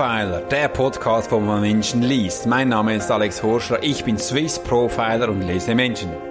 [0.00, 2.46] Profiler, der Podcast, wo man Menschen liest.
[2.46, 6.29] Mein Name ist Alex Horscher, ich bin Swiss Profiler und lese Menschen.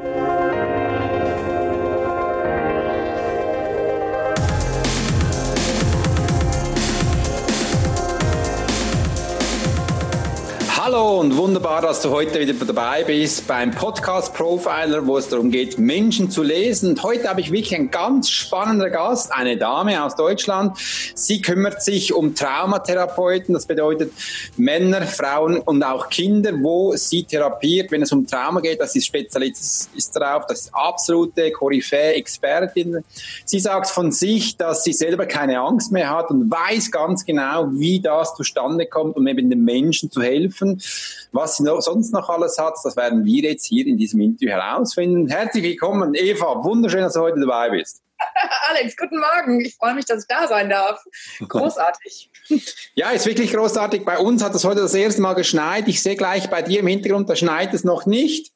[11.00, 15.50] Hallo und wunderbar, dass du heute wieder dabei bist beim Podcast Profiler, wo es darum
[15.50, 16.90] geht, Menschen zu lesen.
[16.90, 20.78] Und heute habe ich wirklich einen ganz spannenden Gast, eine Dame aus Deutschland.
[21.16, 24.12] Sie kümmert sich um Traumatherapeuten, das bedeutet
[24.58, 28.82] Männer, Frauen und auch Kinder, wo sie therapiert, wenn es um Trauma geht.
[28.82, 33.06] Das ist Spezialist ist darauf, das ist absolute Koryphäe, Expertin.
[33.46, 37.70] Sie sagt von sich, dass sie selber keine Angst mehr hat und weiß ganz genau,
[37.72, 40.82] wie das zustande kommt, um eben den Menschen zu helfen.
[41.32, 44.50] Was sie noch, sonst noch alles hat, das werden wir jetzt hier in diesem Interview
[44.50, 45.28] herausfinden.
[45.28, 46.64] Herzlich willkommen, Eva.
[46.64, 48.02] Wunderschön, dass du heute dabei bist.
[48.70, 49.62] Alex, guten Morgen.
[49.62, 51.04] Ich freue mich, dass ich da sein darf.
[51.48, 52.30] Großartig.
[52.96, 54.04] Ja, ist wirklich großartig.
[54.04, 55.88] Bei uns hat es heute das erste Mal geschneit.
[55.88, 58.52] Ich sehe gleich bei dir im Hintergrund, da schneit es noch nicht.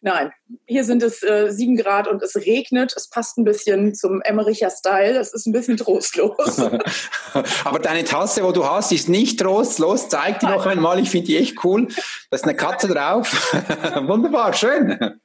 [0.00, 0.32] Nein,
[0.66, 2.94] hier sind es äh, sieben Grad und es regnet.
[2.96, 5.14] Es passt ein bisschen zum Emmericher Style.
[5.14, 6.58] Das ist ein bisschen trostlos.
[7.64, 10.08] Aber deine Tasse, wo du hast, ist nicht trostlos.
[10.08, 11.00] Zeig die noch einmal.
[11.00, 11.88] Ich finde die echt cool.
[12.30, 13.52] Da ist eine Katze drauf.
[14.06, 15.18] Wunderbar, schön.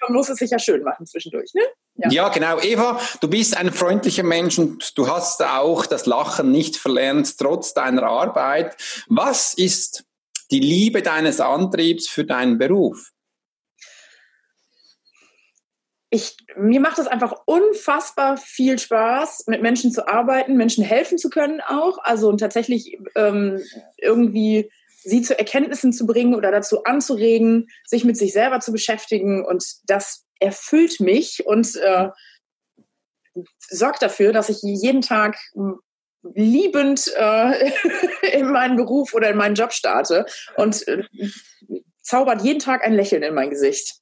[0.00, 1.62] Man muss es sich ja schön machen zwischendurch, ne?
[1.96, 2.10] Ja.
[2.10, 2.28] ja.
[2.28, 2.60] genau.
[2.60, 7.74] Eva, du bist ein freundlicher Mensch und du hast auch das Lachen nicht verlernt, trotz
[7.74, 8.76] deiner Arbeit.
[9.08, 10.04] Was ist
[10.50, 13.10] die Liebe deines Antriebs für deinen Beruf?
[16.10, 21.28] Ich, mir macht es einfach unfassbar viel Spaß, mit Menschen zu arbeiten, Menschen helfen zu
[21.28, 21.98] können auch.
[22.02, 23.60] Also und tatsächlich ähm,
[23.98, 24.70] irgendwie
[25.02, 29.44] sie zu Erkenntnissen zu bringen oder dazu anzuregen, sich mit sich selber zu beschäftigen.
[29.44, 32.08] Und das erfüllt mich und äh,
[33.58, 35.38] sorgt dafür, dass ich jeden Tag
[36.34, 37.70] liebend äh,
[38.32, 40.26] in meinen Beruf oder in meinen Job starte
[40.56, 41.02] und äh,
[42.02, 43.96] zaubert jeden Tag ein Lächeln in mein Gesicht.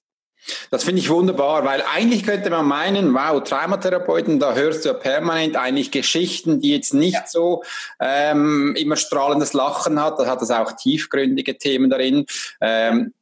[0.71, 4.95] Das finde ich wunderbar, weil eigentlich könnte man meinen, wow, Traumatherapeuten, da hörst du ja
[4.95, 7.25] permanent eigentlich Geschichten, die jetzt nicht ja.
[7.27, 7.65] so
[7.99, 12.27] ähm, immer strahlendes Lachen hat, da hat es auch tiefgründige Themen darin.
[12.61, 13.13] Ähm,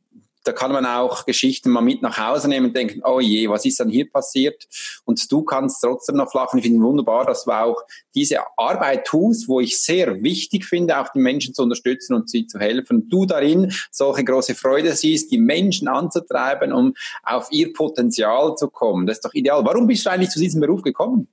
[0.44, 3.64] da kann man auch Geschichten mal mit nach Hause nehmen und denken, oh je, was
[3.64, 4.66] ist dann hier passiert?
[5.04, 6.58] Und du kannst trotzdem noch lachen.
[6.58, 7.82] Ich finde wunderbar, dass du auch
[8.14, 12.46] diese Arbeit tust, wo ich sehr wichtig finde, auch die Menschen zu unterstützen und sie
[12.46, 13.08] zu helfen.
[13.08, 19.06] Du darin solche große Freude siehst, die Menschen anzutreiben, um auf ihr Potenzial zu kommen.
[19.06, 19.64] Das ist doch ideal.
[19.64, 21.28] Warum bist du eigentlich zu diesem Beruf gekommen?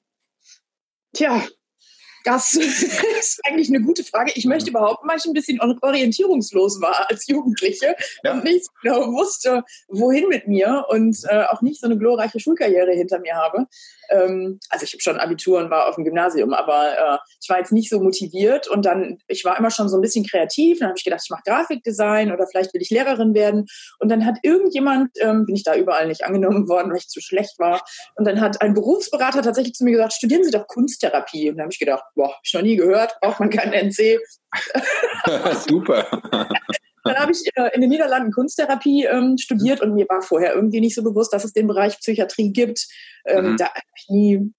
[1.14, 1.44] Tja,
[2.24, 2.54] das
[3.20, 4.32] ist eigentlich eine gute Frage.
[4.36, 8.34] Ich möchte behaupten, weil ich ein bisschen orientierungslos war als Jugendliche ja.
[8.34, 12.92] und nicht genau wusste, wohin mit mir und äh, auch nicht so eine glorreiche Schulkarriere
[12.94, 13.68] hinter mir habe.
[14.10, 17.58] Ähm, also ich habe schon Abitur und war auf dem Gymnasium, aber äh, ich war
[17.58, 20.80] jetzt nicht so motiviert und dann, ich war immer schon so ein bisschen kreativ.
[20.80, 23.66] Dann habe ich gedacht, ich mache Grafikdesign oder vielleicht will ich Lehrerin werden.
[24.00, 27.22] Und dann hat irgendjemand, ähm, bin ich da überall nicht angenommen worden, weil ich zu
[27.22, 27.82] schlecht war.
[28.16, 31.50] Und dann hat ein Berufsberater tatsächlich zu mir gesagt, studieren Sie doch Kunsttherapie.
[31.50, 34.20] Und dann habe ich gedacht, boah, habe ich noch nie gehört, braucht man keinen NC.
[35.68, 36.08] Super.
[37.04, 40.82] Dann habe ich äh, in den Niederlanden Kunsttherapie ähm, studiert und mir war vorher irgendwie
[40.82, 42.88] nicht so bewusst, dass es den Bereich Psychiatrie gibt.
[43.26, 43.58] Ähm, mhm.
[43.58, 44.54] Da habe ich nie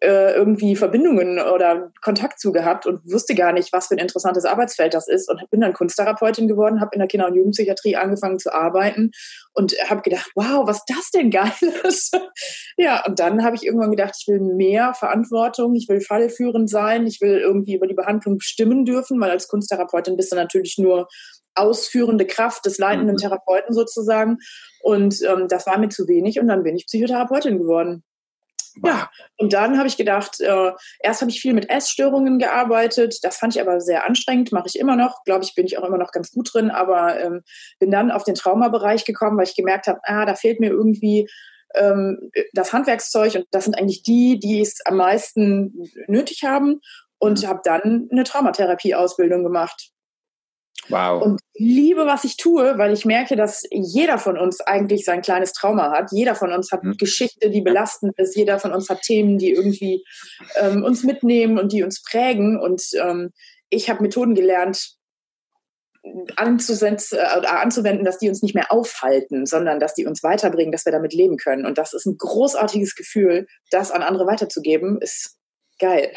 [0.00, 4.44] äh, irgendwie Verbindungen oder Kontakt zu gehabt und wusste gar nicht, was für ein interessantes
[4.44, 8.38] Arbeitsfeld das ist und bin dann Kunsttherapeutin geworden, habe in der Kinder- und Jugendpsychiatrie angefangen
[8.38, 9.10] zu arbeiten
[9.52, 11.52] und habe gedacht, wow, was das denn geil
[11.84, 12.18] ist.
[12.76, 17.06] ja, und dann habe ich irgendwann gedacht, ich will mehr Verantwortung, ich will fallführend sein,
[17.06, 21.08] ich will irgendwie über die Behandlung bestimmen dürfen, weil als Kunsttherapeutin bist du natürlich nur
[21.54, 23.20] ausführende Kraft des leitenden mhm.
[23.20, 24.38] Therapeuten sozusagen.
[24.80, 28.04] Und ähm, das war mir zu wenig und dann bin ich Psychotherapeutin geworden.
[28.84, 33.38] Ja, und dann habe ich gedacht, äh, erst habe ich viel mit Essstörungen gearbeitet, das
[33.38, 35.98] fand ich aber sehr anstrengend, mache ich immer noch, glaube ich, bin ich auch immer
[35.98, 37.42] noch ganz gut drin, aber ähm,
[37.78, 41.26] bin dann auf den Traumabereich gekommen, weil ich gemerkt habe, ah, da fehlt mir irgendwie
[41.74, 43.34] ähm, das Handwerkszeug.
[43.34, 46.80] Und das sind eigentlich die, die es am meisten nötig haben.
[47.18, 47.46] Und mhm.
[47.46, 49.90] habe dann eine Traumatherapie-Ausbildung gemacht.
[50.88, 51.22] Wow.
[51.22, 55.52] Und liebe, was ich tue, weil ich merke, dass jeder von uns eigentlich sein kleines
[55.52, 56.12] Trauma hat.
[56.12, 56.96] Jeder von uns hat mhm.
[56.96, 58.36] Geschichte, die belastend ist.
[58.36, 60.04] Jeder von uns hat Themen, die irgendwie
[60.56, 62.60] ähm, uns mitnehmen und die uns prägen.
[62.60, 63.32] Und ähm,
[63.70, 64.96] ich habe Methoden gelernt,
[66.36, 70.84] anzusetzen, äh, anzuwenden, dass die uns nicht mehr aufhalten, sondern dass die uns weiterbringen, dass
[70.84, 71.66] wir damit leben können.
[71.66, 75.36] Und das ist ein großartiges Gefühl, das an andere weiterzugeben, ist
[75.78, 76.12] geil.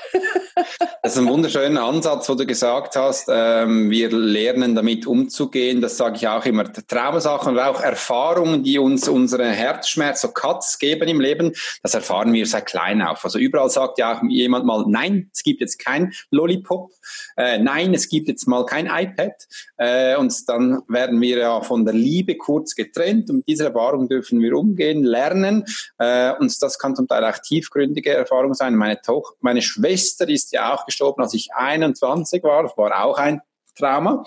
[1.03, 5.81] das ist ein wunderschöner Ansatz, wo du gesagt hast, ähm, wir lernen damit umzugehen.
[5.81, 6.71] Das sage ich auch immer.
[6.71, 11.53] Traumasachen und auch Erfahrungen, die uns unsere Herzschmerz, so Cuts geben im Leben,
[11.83, 13.23] das erfahren wir seit klein auf.
[13.23, 16.91] Also überall sagt ja auch jemand mal, nein, es gibt jetzt kein Lollipop,
[17.37, 19.33] äh, nein, es gibt jetzt mal kein iPad.
[19.77, 24.07] Äh, und dann werden wir ja von der Liebe kurz getrennt und mit dieser Erfahrung
[24.07, 25.65] dürfen wir umgehen, lernen.
[25.97, 28.75] Äh, und das kann zum Teil auch tiefgründige Erfahrung sein.
[28.75, 32.61] Meine Tochter, meine Schwester ist ja auch gestorben, als ich 21 war.
[32.61, 33.41] Das war auch ein
[33.75, 34.23] Trauma.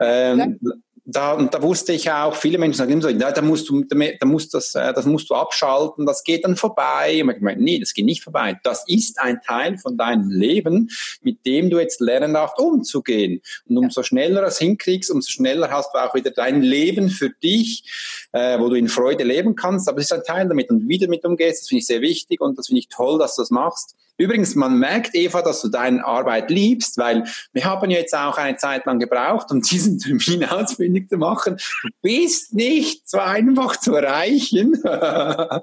[0.00, 0.72] Ähm, ja
[1.06, 4.26] da, da wusste ich auch, viele Menschen sagen immer so, ja, da musst du, da
[4.26, 7.22] musst das, äh, das musst du abschalten, das geht dann vorbei.
[7.22, 8.58] Und ich meine, nee, das geht nicht vorbei.
[8.62, 10.88] Das ist ein Teil von deinem Leben,
[11.20, 13.42] mit dem du jetzt lernen darfst, umzugehen.
[13.68, 17.28] Und umso schneller du es hinkriegst, umso schneller hast du auch wieder dein Leben für
[17.28, 19.88] dich, äh, wo du in Freude leben kannst.
[19.90, 22.00] Aber es ist ein Teil damit und wie du damit umgehst, das finde ich sehr
[22.00, 23.94] wichtig und das finde ich toll, dass du das machst.
[24.16, 28.56] Übrigens, man merkt, Eva, dass du deine Arbeit liebst, weil wir haben jetzt auch eine
[28.56, 31.56] Zeit lang gebraucht, um diesen Termin ausfindig zu machen.
[31.82, 34.72] Du bist nicht so einfach zu erreichen.
[34.82, 35.62] du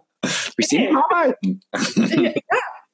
[0.57, 1.61] bist im Arbeiten.
[1.73, 2.31] ja.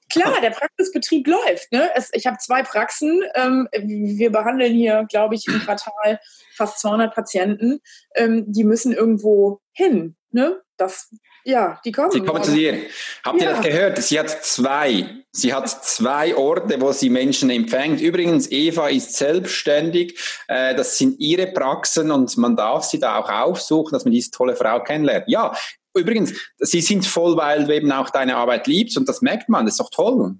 [0.09, 1.71] Klar, der Praxisbetrieb läuft.
[1.71, 1.89] Ne?
[1.95, 3.23] Es, ich habe zwei Praxen.
[3.35, 6.19] Ähm, wir behandeln hier, glaube ich, im Quartal
[6.55, 7.81] fast 200 Patienten.
[8.15, 10.15] Ähm, die müssen irgendwo hin.
[10.31, 10.61] Ne?
[10.77, 11.09] Das
[11.47, 12.11] ja, die kommen.
[12.11, 12.77] Sie kommen zu dir.
[13.23, 13.47] Habt ja.
[13.47, 13.97] ihr das gehört?
[13.99, 15.23] Sie hat zwei.
[15.31, 18.01] Sie hat zwei Orte, wo sie Menschen empfängt.
[18.01, 20.19] Übrigens, Eva ist selbstständig.
[20.49, 24.29] Äh, das sind ihre Praxen und man darf sie da auch aufsuchen, dass man diese
[24.31, 25.23] tolle Frau kennenlernt.
[25.29, 25.55] Ja,
[25.95, 29.65] übrigens, sie sind voll, weil du eben auch deine Arbeit liebst und das merkt man.
[29.65, 30.35] Das ist doch toll.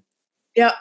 [0.54, 0.74] Ja,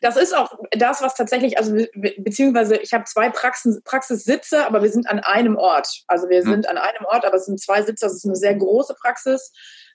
[0.00, 1.76] das ist auch das, was tatsächlich, also
[2.18, 6.02] beziehungsweise ich habe zwei Praxen, Praxissitze, aber wir sind an einem Ort.
[6.06, 6.50] Also wir mhm.
[6.50, 9.52] sind an einem Ort, aber es sind zwei Sitze, das ist eine sehr große Praxis.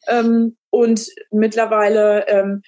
[0.08, 2.62] Ähm, und mittlerweile ähm,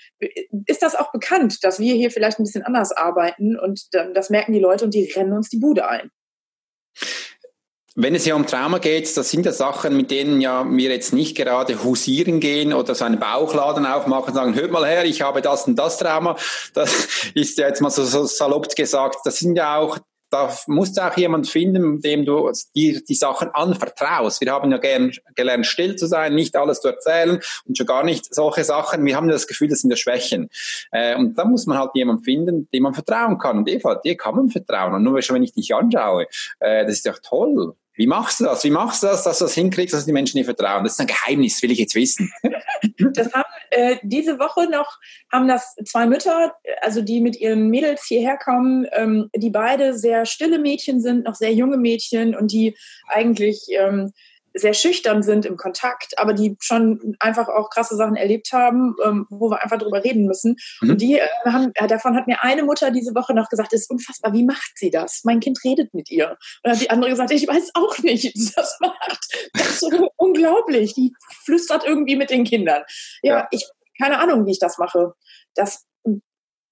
[0.68, 4.54] ist das auch bekannt, dass wir hier vielleicht ein bisschen anders arbeiten und das merken
[4.54, 6.12] die Leute und die rennen uns die Bude ein.
[7.97, 11.13] Wenn es ja um Trauma geht, das sind ja Sachen, mit denen ja wir jetzt
[11.13, 15.21] nicht gerade husieren gehen oder so einen Bauchladen aufmachen und sagen, hört mal her, ich
[15.21, 16.36] habe das und das Trauma.
[16.74, 19.19] Das ist ja jetzt mal so, so salopp gesagt.
[19.24, 19.97] Das sind ja auch
[20.30, 24.42] da musst du auch jemand finden, dem du dir die Sachen anvertraust.
[24.42, 28.03] Wir haben ja gern gelernt, still zu sein, nicht alles zu erzählen und schon gar
[28.03, 29.06] nicht solche Sachen.
[29.06, 30.50] Wir haben das Gefühl, das sind ja Schwächen.
[30.92, 33.59] Äh, und da muss man halt jemanden finden, dem man vertrauen kann.
[33.59, 34.95] Und Eva, dir kann man vertrauen.
[34.95, 36.27] Und nur schon, wenn ich dich anschaue,
[36.59, 37.75] äh, das ist ja toll.
[37.95, 38.63] Wie machst du das?
[38.63, 40.83] Wie machst du das, dass du das hinkriegst, dass die Menschen dir vertrauen?
[40.83, 42.31] Das ist ein Geheimnis, will ich jetzt wissen.
[43.13, 45.00] Das haben äh, diese Woche noch
[45.31, 50.25] haben das zwei Mütter, also die mit ihren Mädels hierher kommen, ähm, die beide sehr
[50.25, 52.75] stille Mädchen sind, noch sehr junge Mädchen und die
[53.07, 54.13] eigentlich ähm,
[54.56, 59.28] sehr schüchtern sind im Kontakt, aber die schon einfach auch krasse Sachen erlebt haben, ähm,
[59.30, 60.56] wo wir einfach drüber reden müssen.
[60.81, 60.90] Mhm.
[60.92, 63.81] Und die äh, haben, äh, davon hat mir eine Mutter diese Woche noch gesagt, es
[63.81, 65.22] ist unfassbar, wie macht sie das?
[65.25, 66.30] Mein Kind redet mit ihr.
[66.30, 69.28] Und dann hat die andere gesagt, ich weiß auch nicht, wie sie das macht.
[69.54, 70.94] Das ist so unglaublich.
[70.94, 71.13] Die
[71.44, 72.84] flüstert irgendwie mit den Kindern.
[73.22, 73.66] Ja, ja, ich,
[74.00, 75.13] keine Ahnung, wie ich das mache.
[75.54, 75.86] Das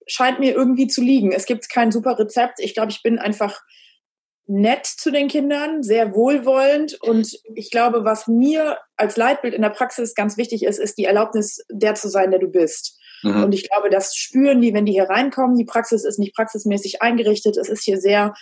[0.08, 1.32] scheint mir irgendwie zu liegen.
[1.32, 2.60] Es gibt kein super Rezept.
[2.60, 3.62] Ich glaube, ich bin einfach
[4.45, 7.01] nett zu den Kindern, sehr wohlwollend.
[7.01, 11.06] Und ich glaube, was mir als Leitbild in der Praxis ganz wichtig ist, ist die
[11.06, 13.00] Erlaubnis, der zu sein, der du bist.
[13.24, 13.44] Mhm.
[13.45, 15.57] Und ich glaube, das spüren die, wenn die hier reinkommen.
[15.57, 17.57] Die Praxis ist nicht praxismäßig eingerichtet.
[17.57, 18.34] Es ist hier sehr,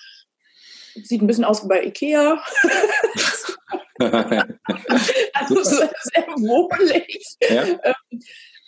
[1.03, 2.43] sieht ein bisschen aus wie bei Ikea.
[3.99, 7.23] also sehr, sehr wohlig.
[7.47, 7.63] Ja.
[7.83, 8.21] Ähm,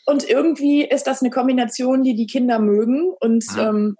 [0.05, 3.13] und irgendwie ist das eine Kombination, die die Kinder mögen.
[3.19, 3.95] Und ähm,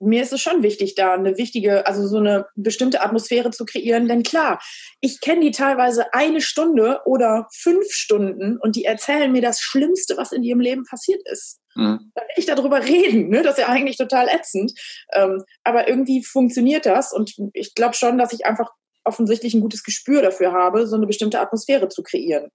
[0.00, 4.08] mir ist es schon wichtig, da eine wichtige, also so eine bestimmte Atmosphäre zu kreieren.
[4.08, 4.60] Denn klar,
[5.00, 10.16] ich kenne die teilweise eine Stunde oder fünf Stunden und die erzählen mir das Schlimmste,
[10.16, 11.60] was in ihrem Leben passiert ist.
[11.74, 12.10] Mhm.
[12.14, 13.42] Dann will ich darüber reden, ne?
[13.42, 14.72] Das ist ja eigentlich total ätzend.
[15.12, 18.70] Ähm, aber irgendwie funktioniert das und ich glaube schon, dass ich einfach
[19.04, 22.50] offensichtlich ein gutes Gespür dafür habe, so eine bestimmte Atmosphäre zu kreieren.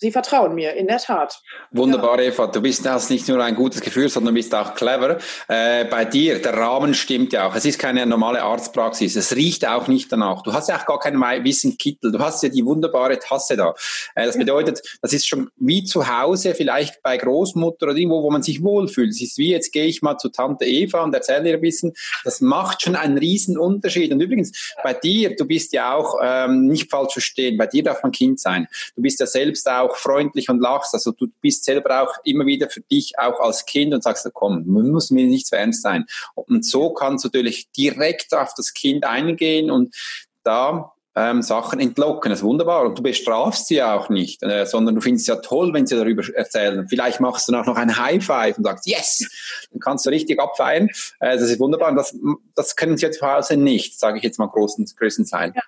[0.00, 1.42] Sie vertrauen mir, in der Tat.
[1.72, 2.28] Wunderbar, ja.
[2.28, 2.46] Eva.
[2.46, 5.18] Du bist das nicht nur ein gutes Gefühl, sondern bist auch clever.
[5.46, 7.54] Äh, bei dir, der Rahmen stimmt ja auch.
[7.54, 9.14] Es ist keine normale Arztpraxis.
[9.14, 10.42] Es riecht auch nicht danach.
[10.42, 12.12] Du hast ja auch gar keinen weißen Kittel.
[12.12, 13.74] Du hast ja die wunderbare Tasse da.
[14.14, 18.30] Äh, das bedeutet, das ist schon wie zu Hause, vielleicht bei Großmutter oder irgendwo, wo
[18.30, 19.10] man sich wohlfühlt.
[19.10, 21.92] Es ist wie, jetzt gehe ich mal zu Tante Eva und erzähle ihr ein bisschen.
[22.24, 24.10] Das macht schon einen riesen Unterschied.
[24.12, 28.02] Und übrigens, bei dir, du bist ja auch, ähm, nicht falsch verstehen, bei dir darf
[28.02, 28.66] man Kind sein.
[28.96, 30.94] Du bist ja selbst auch auch freundlich und lachst.
[30.94, 34.64] Also du bist selber auch immer wieder für dich auch als Kind und sagst, komm,
[34.66, 36.06] muss mir nicht zu ernst sein.
[36.34, 39.94] Und so kannst du natürlich direkt auf das Kind eingehen und
[40.42, 42.30] da ähm, Sachen entlocken.
[42.30, 42.84] Das ist wunderbar.
[42.84, 45.96] Und du bestrafst sie auch nicht, äh, sondern du findest es ja toll, wenn sie
[45.96, 46.86] darüber erzählen.
[46.88, 49.28] Vielleicht machst du noch ein High Five und sagst, yes!
[49.70, 50.88] Dann kannst du richtig abfeiern.
[51.20, 51.90] Äh, das ist wunderbar.
[51.90, 52.16] Und das,
[52.54, 55.52] das können sie jetzt zu Hause nicht, sage ich jetzt mal großen, größten sein.
[55.54, 55.62] Ja.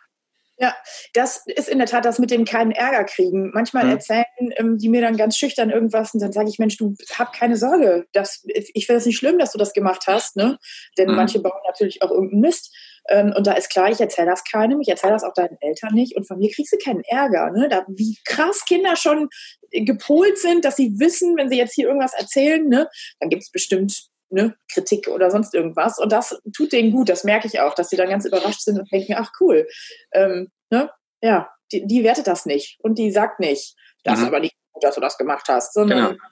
[0.63, 0.77] Ja,
[1.13, 3.51] das ist in der Tat das mit dem keinen Ärger kriegen.
[3.53, 3.91] Manchmal mhm.
[3.91, 7.33] erzählen ähm, die mir dann ganz schüchtern irgendwas und dann sage ich, Mensch, du hab
[7.33, 8.07] keine Sorge.
[8.13, 10.59] Das, ich finde es nicht schlimm, dass du das gemacht hast, ne?
[10.97, 11.17] Denn mhm.
[11.17, 12.73] manche bauen natürlich auch irgendeinen Mist.
[13.09, 15.95] Ähm, und da ist klar, ich erzähle das keinem, ich erzähle das auch deinen Eltern
[15.95, 17.51] nicht und von mir kriegst du keinen Ärger.
[17.51, 17.69] Ne?
[17.69, 19.29] Da, wie krass Kinder schon
[19.73, 22.89] gepolt sind, dass sie wissen, wenn sie jetzt hier irgendwas erzählen, ne,
[23.19, 25.99] dann gibt es bestimmt ne, Kritik oder sonst irgendwas.
[25.99, 28.79] Und das tut denen gut, das merke ich auch, dass sie dann ganz überrascht sind
[28.79, 29.67] und denken, ach cool,
[30.13, 34.23] ähm, ne, ja, die, die wertet das nicht und die sagt nicht, das mhm.
[34.23, 36.23] ist aber nicht gut, dass du das gemacht hast, sondern genau.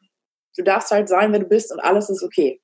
[0.57, 2.61] du darfst halt sein, wer du bist und alles ist okay.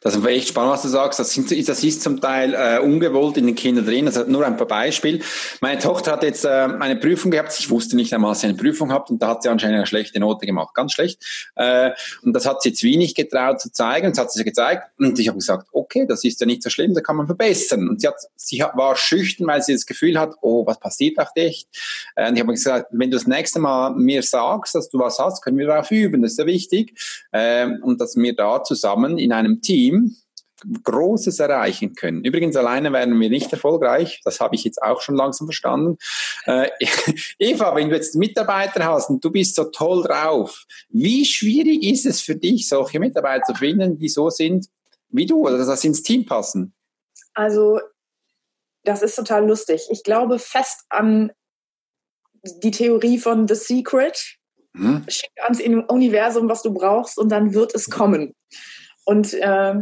[0.00, 1.18] Das ist echt spannend, was du sagst.
[1.18, 4.06] Das, sind, das ist zum Teil äh, ungewollt in den Kindern drin.
[4.06, 5.20] Also nur ein paar Beispiele.
[5.60, 7.54] Meine Tochter hat jetzt äh, eine Prüfung gehabt.
[7.58, 9.86] Ich wusste nicht einmal, dass sie eine Prüfung hat und da hat sie anscheinend eine
[9.86, 10.74] schlechte Note gemacht.
[10.74, 11.24] Ganz schlecht.
[11.56, 11.90] Äh,
[12.22, 14.10] und das hat sie jetzt wenig getraut zu zeigen.
[14.10, 14.84] Das hat sie gezeigt.
[14.98, 17.88] Und ich habe gesagt, okay, das ist ja nicht so schlimm, da kann man verbessern.
[17.88, 21.32] Und sie, hat, sie war schüchtern, weil sie das Gefühl hat, oh, was passiert auf
[21.32, 21.66] dich?
[22.14, 25.18] Äh, und ich habe gesagt, wenn du das nächste Mal mir sagst, dass du was
[25.18, 26.22] hast, können wir darauf üben.
[26.22, 26.94] Das ist ja wichtig.
[27.32, 30.16] Äh, und dass wir da zusammen in einem Team
[30.82, 32.24] Großes erreichen können.
[32.24, 34.22] Übrigens, alleine werden wir nicht erfolgreich.
[34.24, 35.98] Das habe ich jetzt auch schon langsam verstanden.
[36.46, 36.70] Äh,
[37.38, 42.06] Eva, wenn du jetzt Mitarbeiter hast und du bist so toll drauf, wie schwierig ist
[42.06, 44.66] es für dich, solche Mitarbeiter zu finden, die so sind
[45.08, 46.74] wie du oder dass sie ins Team passen?
[47.34, 47.80] Also,
[48.84, 49.86] das ist total lustig.
[49.90, 51.32] Ich glaube fest an
[52.62, 54.36] die Theorie von The Secret.
[54.74, 55.04] Hm?
[55.08, 58.34] Schick ans Universum, was du brauchst, und dann wird es kommen.
[59.06, 59.74] Und äh,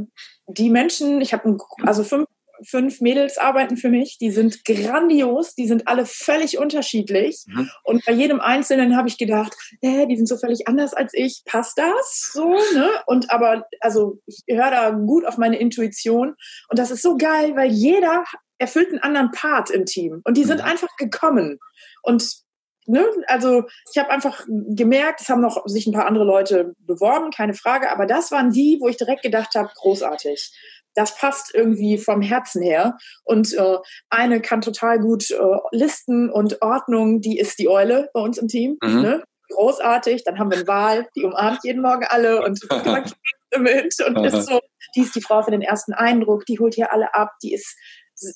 [0.46, 2.28] die Menschen, ich habe also fünf,
[2.62, 7.44] fünf Mädels arbeiten für mich, die sind grandios, die sind alle völlig unterschiedlich.
[7.46, 7.70] Mhm.
[7.82, 11.42] Und bei jedem Einzelnen habe ich gedacht, äh, die sind so völlig anders als ich,
[11.46, 12.50] passt das so?
[12.74, 12.88] Ne?
[13.06, 16.34] Und aber, also ich höre da gut auf meine Intuition.
[16.68, 18.24] Und das ist so geil, weil jeder
[18.58, 20.20] erfüllt einen anderen Part im Team.
[20.24, 20.66] Und die sind mhm.
[20.66, 21.58] einfach gekommen.
[22.02, 22.43] Und
[22.86, 27.30] ne, also ich habe einfach gemerkt, es haben noch sich ein paar andere Leute beworben,
[27.30, 30.52] keine Frage, aber das waren die, wo ich direkt gedacht habe, großartig.
[30.94, 32.96] Das passt irgendwie vom Herzen her.
[33.24, 33.78] Und äh,
[34.10, 35.36] eine kann total gut äh,
[35.72, 38.76] Listen und Ordnung, die ist die Eule bei uns im Team.
[38.80, 39.02] Mhm.
[39.02, 39.24] Ne?
[39.50, 40.22] Großartig.
[40.22, 42.60] Dann haben wir eine Wahl, die umarmt jeden Morgen alle und
[43.58, 44.60] mit und ist so,
[44.94, 47.76] die ist die Frau für den ersten Eindruck, die holt hier alle ab, die ist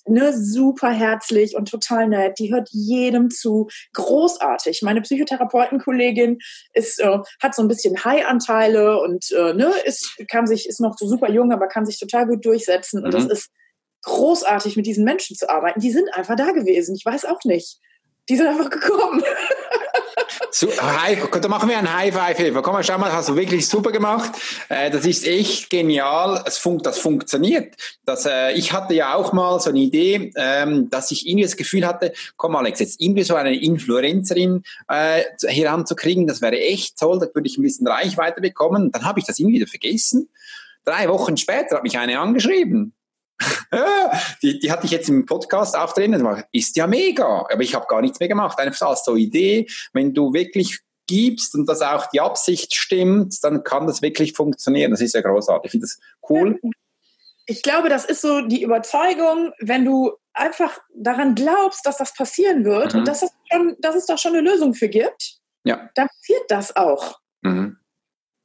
[0.07, 2.39] ne, super herzlich und total nett.
[2.39, 3.69] Die hört jedem zu.
[3.95, 4.83] Großartig.
[4.83, 6.39] Meine Psychotherapeutenkollegin
[6.73, 10.97] ist, äh, hat so ein bisschen High-Anteile und äh, ne, ist, kann sich, ist noch
[10.99, 13.05] so super jung, aber kann sich total gut durchsetzen.
[13.05, 13.13] Und mhm.
[13.13, 13.51] das ist
[14.03, 15.81] großartig, mit diesen Menschen zu arbeiten.
[15.81, 16.95] Die sind einfach da gewesen.
[16.97, 17.79] Ich weiß auch nicht.
[18.29, 19.23] Die sind einfach gekommen.
[20.51, 22.63] So, hi, da machen wir ein High Five, Hilfe.
[22.63, 24.33] Komm mal, schau mal, hast du wirklich super gemacht.
[24.69, 26.43] Äh, das ist echt genial.
[26.47, 27.75] Es fun das funktioniert.
[28.05, 31.57] Das, äh, ich hatte ja auch mal so eine Idee, ähm, dass ich irgendwie das
[31.57, 37.19] Gefühl hatte, komm Alex, jetzt irgendwie so eine Influencerin äh, heranzukriegen, das wäre echt toll,
[37.19, 38.91] da würde ich ein bisschen Reichweite bekommen.
[38.93, 40.29] Dann habe ich das irgendwie wieder vergessen.
[40.85, 42.95] Drei Wochen später hat mich eine angeschrieben
[44.43, 46.27] die, die hatte ich jetzt im Podcast auch drin.
[46.53, 48.59] Ist ja mega, aber ich habe gar nichts mehr gemacht.
[48.59, 53.65] Einfach als so Idee, wenn du wirklich gibst und dass auch die Absicht stimmt, dann
[53.65, 54.91] kann das wirklich funktionieren.
[54.91, 55.67] Das ist ja großartig.
[55.67, 56.61] Ich finde das cool.
[57.47, 62.65] Ich glaube, das ist so die Überzeugung, wenn du einfach daran glaubst, dass das passieren
[62.65, 63.01] wird mhm.
[63.01, 65.89] und dass es, schon, dass es da schon eine Lösung für gibt, ja.
[65.95, 67.19] dann passiert das auch.
[67.41, 67.79] Mhm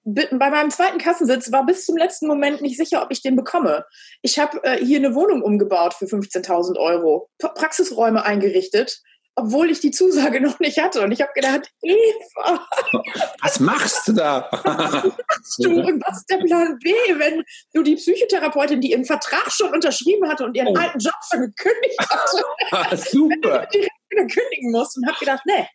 [0.05, 3.86] bei meinem zweiten Kassensitz war bis zum letzten Moment nicht sicher, ob ich den bekomme.
[4.22, 9.01] Ich habe äh, hier eine Wohnung umgebaut für 15.000 Euro, Praxisräume eingerichtet,
[9.36, 11.01] obwohl ich die Zusage noch nicht hatte.
[11.01, 12.67] Und ich habe gedacht, Eva,
[13.41, 14.50] was machst du da?
[14.51, 15.69] was machst du?
[15.69, 17.43] Und was ist der Plan B, wenn
[17.74, 20.79] du die Psychotherapeutin, die ihren Vertrag schon unterschrieben hatte und ihren oh.
[20.79, 25.65] alten Job schon gekündigt hatte, super, direkt wieder kündigen musst und habe gedacht, nee,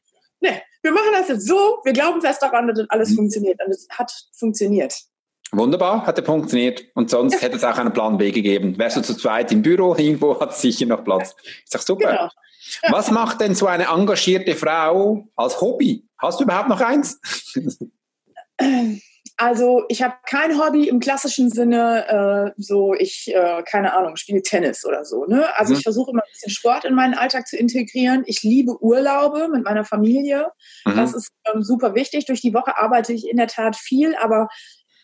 [0.41, 3.17] nee, wir machen das jetzt so, wir glauben fest daran, dass alles mhm.
[3.17, 3.61] funktioniert.
[3.65, 4.95] Und es hat funktioniert.
[5.53, 6.85] Wunderbar, hat er funktioniert.
[6.95, 7.41] Und sonst ja.
[7.41, 8.79] hätte es auch einen Plan B gegeben.
[8.79, 11.35] Wärst du zu zweit im Büro, irgendwo hat es sicher noch Platz.
[11.43, 12.11] Ich sag super.
[12.11, 12.29] Genau.
[12.83, 12.93] Ja.
[12.93, 16.07] Was macht denn so eine engagierte Frau als Hobby?
[16.19, 17.19] Hast du überhaupt noch eins?
[19.41, 24.43] Also ich habe kein Hobby im klassischen Sinne, äh, so ich, äh, keine Ahnung, spiele
[24.43, 25.27] Tennis oder so.
[25.27, 25.57] Ne?
[25.57, 25.79] Also mhm.
[25.79, 28.25] ich versuche immer ein bisschen Sport in meinen Alltag zu integrieren.
[28.27, 30.49] Ich liebe Urlaube mit meiner Familie.
[30.85, 30.97] Mhm.
[30.97, 32.27] Das ist ähm, super wichtig.
[32.27, 34.49] Durch die Woche arbeite ich in der Tat viel, aber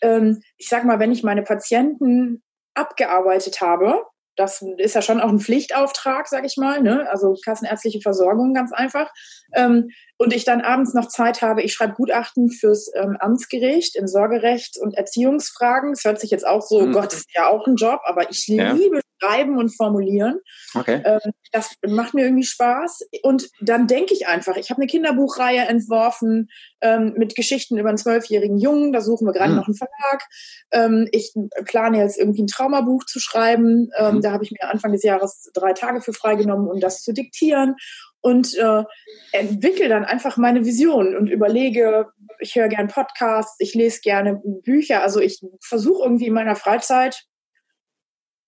[0.02, 2.42] ähm, ich sag mal, wenn ich meine Patienten
[2.74, 4.02] abgearbeitet habe,
[4.36, 7.08] das ist ja schon auch ein Pflichtauftrag, sag ich mal, ne?
[7.08, 9.12] also kassenärztliche Versorgung ganz einfach.
[9.54, 14.06] Ähm, und ich dann abends noch Zeit habe, ich schreibe Gutachten fürs ähm, Amtsgericht in
[14.06, 15.92] Sorgerecht und Erziehungsfragen.
[15.92, 16.92] Das hört sich jetzt auch so, mhm.
[16.92, 18.72] Gott, ist ja auch ein Job, aber ich ja.
[18.72, 20.40] liebe Schreiben und Formulieren.
[20.74, 21.02] Okay.
[21.04, 23.08] Ähm, das macht mir irgendwie Spaß.
[23.22, 26.48] Und dann denke ich einfach, ich habe eine Kinderbuchreihe entworfen
[26.80, 28.92] ähm, mit Geschichten über einen zwölfjährigen Jungen.
[28.92, 29.56] Da suchen wir gerade mhm.
[29.56, 30.28] noch einen Verlag.
[30.72, 31.32] Ähm, ich
[31.64, 33.90] plane jetzt irgendwie ein Traumabuch zu schreiben.
[33.96, 34.20] Ähm, mhm.
[34.20, 37.76] Da habe ich mir Anfang des Jahres drei Tage für freigenommen, um das zu diktieren
[38.24, 38.84] und äh,
[39.32, 42.06] entwickle dann einfach meine Vision und überlege,
[42.40, 47.26] ich höre gern Podcasts, ich lese gerne Bücher, also ich versuche irgendwie in meiner Freizeit,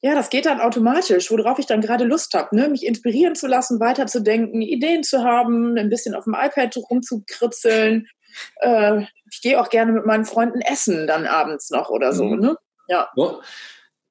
[0.01, 2.71] ja, das geht dann automatisch, worauf ich dann gerade Lust habe, ne?
[2.71, 8.09] mich inspirieren zu lassen, weiterzudenken, Ideen zu haben, ein bisschen auf dem iPad rumzukritzeln.
[8.61, 12.25] Äh, ich gehe auch gerne mit meinen Freunden essen dann abends noch oder so.
[12.25, 12.41] Mhm.
[12.41, 12.57] Ne?
[12.89, 13.11] Ja.
[13.15, 13.41] Oh,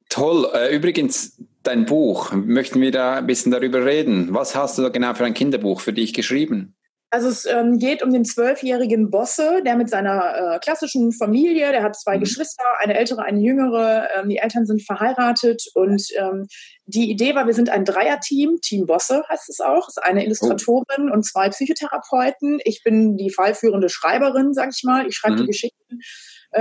[0.10, 0.48] toll.
[0.54, 4.34] Äh, übrigens, dein Buch, möchten wir da ein bisschen darüber reden.
[4.34, 6.76] Was hast du da genau für ein Kinderbuch für dich geschrieben?
[7.12, 11.82] Also es ähm, geht um den zwölfjährigen Bosse, der mit seiner äh, klassischen Familie, der
[11.82, 12.22] hat zwei mhm.
[12.22, 14.10] Geschwister, eine ältere, eine jüngere.
[14.18, 16.48] Ähm, die Eltern sind verheiratet und ähm,
[16.86, 19.88] die Idee war, wir sind ein Dreierteam, Team Bosse heißt es auch.
[19.88, 21.14] Es ist eine Illustratorin oh.
[21.14, 22.60] und zwei Psychotherapeuten.
[22.66, 25.08] Ich bin die fallführende Schreiberin, sag ich mal.
[25.08, 25.42] Ich schreibe mhm.
[25.42, 26.00] die Geschichten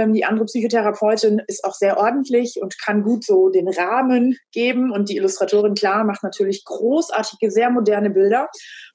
[0.08, 4.90] die andere Psychotherapeutin ist auch sehr ordentlich und kann gut so den Rahmen geben.
[4.90, 8.48] Und die Illustratorin, klar, macht natürlich großartige, sehr moderne Bilder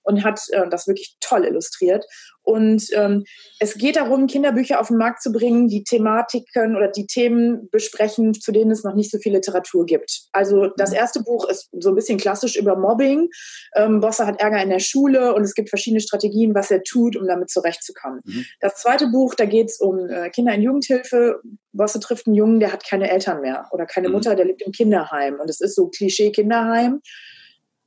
[0.09, 2.03] und hat äh, das wirklich toll illustriert.
[2.41, 3.25] Und ähm,
[3.59, 8.33] es geht darum, Kinderbücher auf den Markt zu bringen, die Thematiken oder die Themen besprechen,
[8.33, 10.21] zu denen es noch nicht so viel Literatur gibt.
[10.31, 13.29] Also das erste Buch ist so ein bisschen klassisch über Mobbing.
[13.75, 17.15] Ähm, Bosse hat Ärger in der Schule und es gibt verschiedene Strategien, was er tut,
[17.15, 18.21] um damit zurechtzukommen.
[18.25, 18.45] Mhm.
[18.61, 21.41] Das zweite Buch, da geht es um äh, Kinder in Jugendhilfe.
[21.71, 24.15] Bosse trifft einen Jungen, der hat keine Eltern mehr oder keine mhm.
[24.15, 25.39] Mutter, der lebt im Kinderheim.
[25.39, 27.01] Und es ist so Klischee Kinderheim.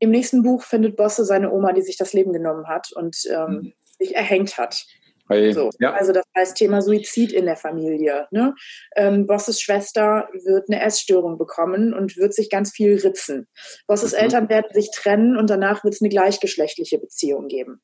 [0.03, 3.49] Im nächsten Buch findet Bosse seine Oma, die sich das Leben genommen hat und ähm,
[3.49, 3.73] mhm.
[4.01, 4.85] sich erhängt hat.
[5.29, 5.71] Hey, so.
[5.79, 5.93] ja.
[5.93, 8.27] Also das heißt Thema Suizid in der Familie.
[8.33, 8.53] Ne?
[8.97, 13.47] Ähm, Bosses Schwester wird eine Essstörung bekommen und wird sich ganz viel ritzen.
[13.87, 14.19] Bosses mhm.
[14.19, 17.81] Eltern werden sich trennen und danach wird es eine gleichgeschlechtliche Beziehung geben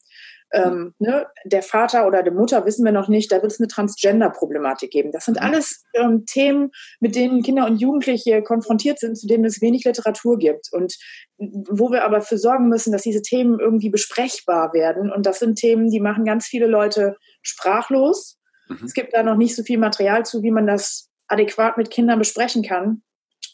[0.53, 3.69] ähm, ne, der Vater oder der Mutter wissen wir noch nicht, da wird es eine
[3.69, 5.13] Transgender-Problematik geben.
[5.13, 5.47] Das sind mhm.
[5.47, 10.39] alles ähm, Themen, mit denen Kinder und Jugendliche konfrontiert sind, zu denen es wenig Literatur
[10.39, 10.97] gibt und
[11.37, 15.13] wo wir aber für sorgen müssen, dass diese Themen irgendwie besprechbar werden.
[15.13, 18.39] Und das sind Themen, die machen ganz viele Leute sprachlos.
[18.69, 18.85] Mhm.
[18.85, 22.19] Es gibt da noch nicht so viel Material zu, wie man das adäquat mit Kindern
[22.19, 23.03] besprechen kann.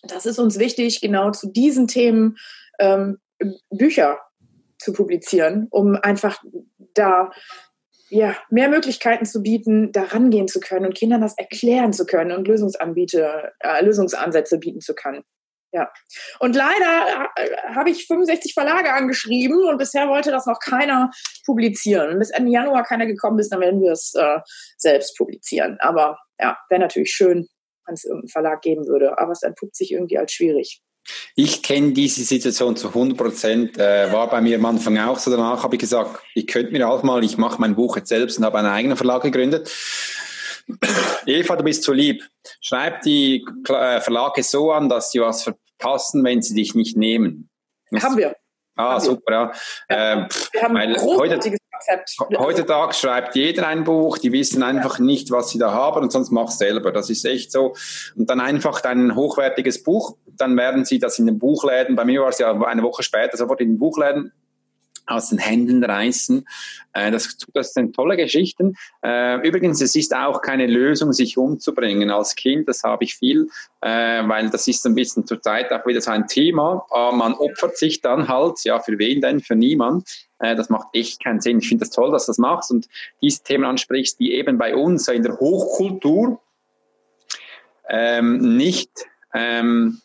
[0.04, 2.36] Das ist uns wichtig, genau zu diesen Themen
[2.78, 3.18] ähm,
[3.70, 4.18] Bücher
[4.78, 6.42] zu publizieren, um einfach
[6.94, 7.30] da
[8.10, 12.32] ja, mehr Möglichkeiten zu bieten, da rangehen zu können und Kindern das erklären zu können
[12.32, 15.24] und Lösungsanbiete, äh, Lösungsansätze bieten zu können.
[15.72, 15.90] Ja.
[16.38, 21.10] Und leider äh, habe ich 65 Verlage angeschrieben und bisher wollte das noch keiner
[21.44, 22.20] publizieren.
[22.20, 24.38] Bis Ende Januar keiner gekommen ist, dann werden wir es äh,
[24.76, 25.76] selbst publizieren.
[25.80, 27.48] Aber ja, wäre natürlich schön,
[27.86, 29.18] wenn es irgendeinen Verlag geben würde.
[29.18, 30.83] Aber es entpuppt sich irgendwie als schwierig.
[31.34, 33.78] Ich kenne diese Situation zu 100 Prozent.
[33.78, 35.30] Äh, war bei mir am Anfang auch so.
[35.30, 38.38] Danach habe ich gesagt, ich könnte mir auch mal, ich mache mein Buch jetzt selbst
[38.38, 39.70] und habe einen eigenen Verlag gegründet.
[41.26, 42.22] Eva, du bist zu lieb.
[42.60, 47.50] Schreib die äh, Verlage so an, dass sie was verpassen, wenn sie dich nicht nehmen.
[48.00, 48.34] Haben wir.
[48.76, 49.52] Ah, super, ja.
[49.88, 50.12] ja.
[50.12, 51.63] Ähm, wir haben ein großartiges Konzept.
[52.38, 56.30] Heutzutage schreibt jeder ein Buch, die wissen einfach nicht, was sie da haben und sonst
[56.30, 56.92] mach selber.
[56.92, 57.74] Das ist echt so.
[58.16, 62.22] Und dann einfach ein hochwertiges Buch, dann werden sie das in den Buchläden, bei mir
[62.22, 64.32] war es ja eine Woche später, sofort in den Buchläden
[65.06, 66.46] aus den Händen reißen.
[66.92, 68.76] Äh, das, das sind tolle Geschichten.
[69.02, 72.68] Äh, übrigens, es ist auch keine Lösung, sich umzubringen als Kind.
[72.68, 73.48] Das habe ich viel,
[73.80, 76.86] äh, weil das ist ein bisschen zur Zeit auch wieder so ein Thema.
[76.90, 79.40] Man opfert sich dann halt, ja, für wen denn?
[79.40, 80.08] Für niemand.
[80.44, 81.58] Das macht echt keinen Sinn.
[81.58, 82.88] Ich finde das toll, dass du das machst und
[83.22, 86.40] diese Themen ansprichst, die eben bei uns in der Hochkultur
[87.88, 88.90] ähm, nicht
[89.34, 90.00] ähm,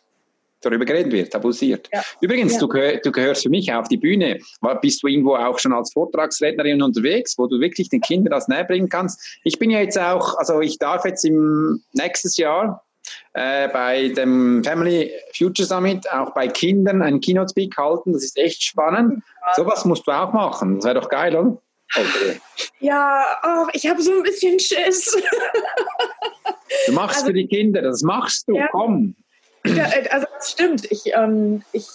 [0.62, 1.90] darüber geredet wird, tabuisiert.
[1.94, 2.02] Ja.
[2.22, 2.60] Übrigens, ja.
[2.60, 4.40] Du, du, gehörst für mich auf die Bühne.
[4.82, 8.66] Bist du irgendwo auch schon als Vortragsrednerin unterwegs, wo du wirklich den Kindern das näher
[8.66, 9.40] bringen kannst?
[9.44, 12.84] Ich bin ja jetzt auch, also ich darf jetzt im nächstes Jahr
[13.34, 18.14] äh, bei dem Family Future Summit auch bei Kindern einen Keynote Speak halten.
[18.14, 19.24] Das ist echt spannend.
[19.56, 20.76] Sowas musst du auch machen.
[20.76, 21.58] Das wäre doch geil, oder?
[21.96, 22.40] Okay.
[22.80, 25.18] Ja, oh, ich habe so ein bisschen Schiss.
[26.86, 28.68] du machst also, für die Kinder, das machst du, ja.
[28.72, 29.16] komm.
[29.66, 30.92] Ja, äh, also das stimmt.
[30.92, 31.88] Ich, ähm, ich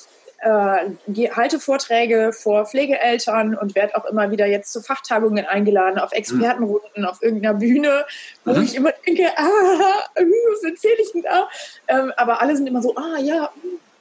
[0.45, 6.13] äh, halte Vorträge vor Pflegeeltern und werde auch immer wieder jetzt zu Fachtagungen eingeladen, auf
[6.13, 8.05] Expertenrunden, auf irgendeiner Bühne,
[8.45, 8.63] wo mhm.
[8.63, 9.43] ich immer denke, ah,
[10.15, 11.49] was erzähle ich denn da?
[11.89, 13.51] Ähm, aber alle sind immer so, ah ja,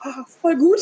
[0.06, 0.80] oh, voll gut.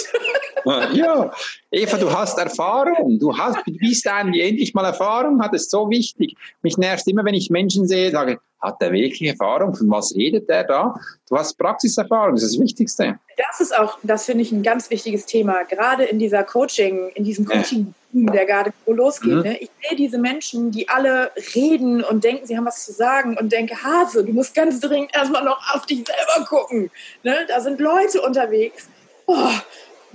[0.94, 1.32] ja,
[1.72, 3.20] Eva, du hast Erfahrung.
[3.20, 6.36] Du, hast, du bist ein, die endlich mal Erfahrung hat, ist so wichtig.
[6.62, 9.74] Mich nervt immer, wenn ich Menschen sehe, sage, hat der wirklich Erfahrung?
[9.74, 10.96] Von was redet der da?
[11.28, 13.20] Du hast Praxiserfahrung, das ist das Wichtigste.
[13.38, 17.24] Das ist auch, das finde ich ein ganz wichtiges Thema, gerade in dieser Coaching, in
[17.24, 19.34] diesem Coaching, der gerade losgeht.
[19.34, 19.42] Mhm.
[19.42, 19.58] Ne?
[19.58, 23.52] Ich sehe diese Menschen, die alle reden und denken, sie haben was zu sagen und
[23.52, 26.92] denke, Hase, du musst ganz dringend erstmal noch auf dich selber gucken.
[27.24, 27.36] Ne?
[27.48, 28.88] Da sind Leute unterwegs.
[29.34, 29.50] Oh,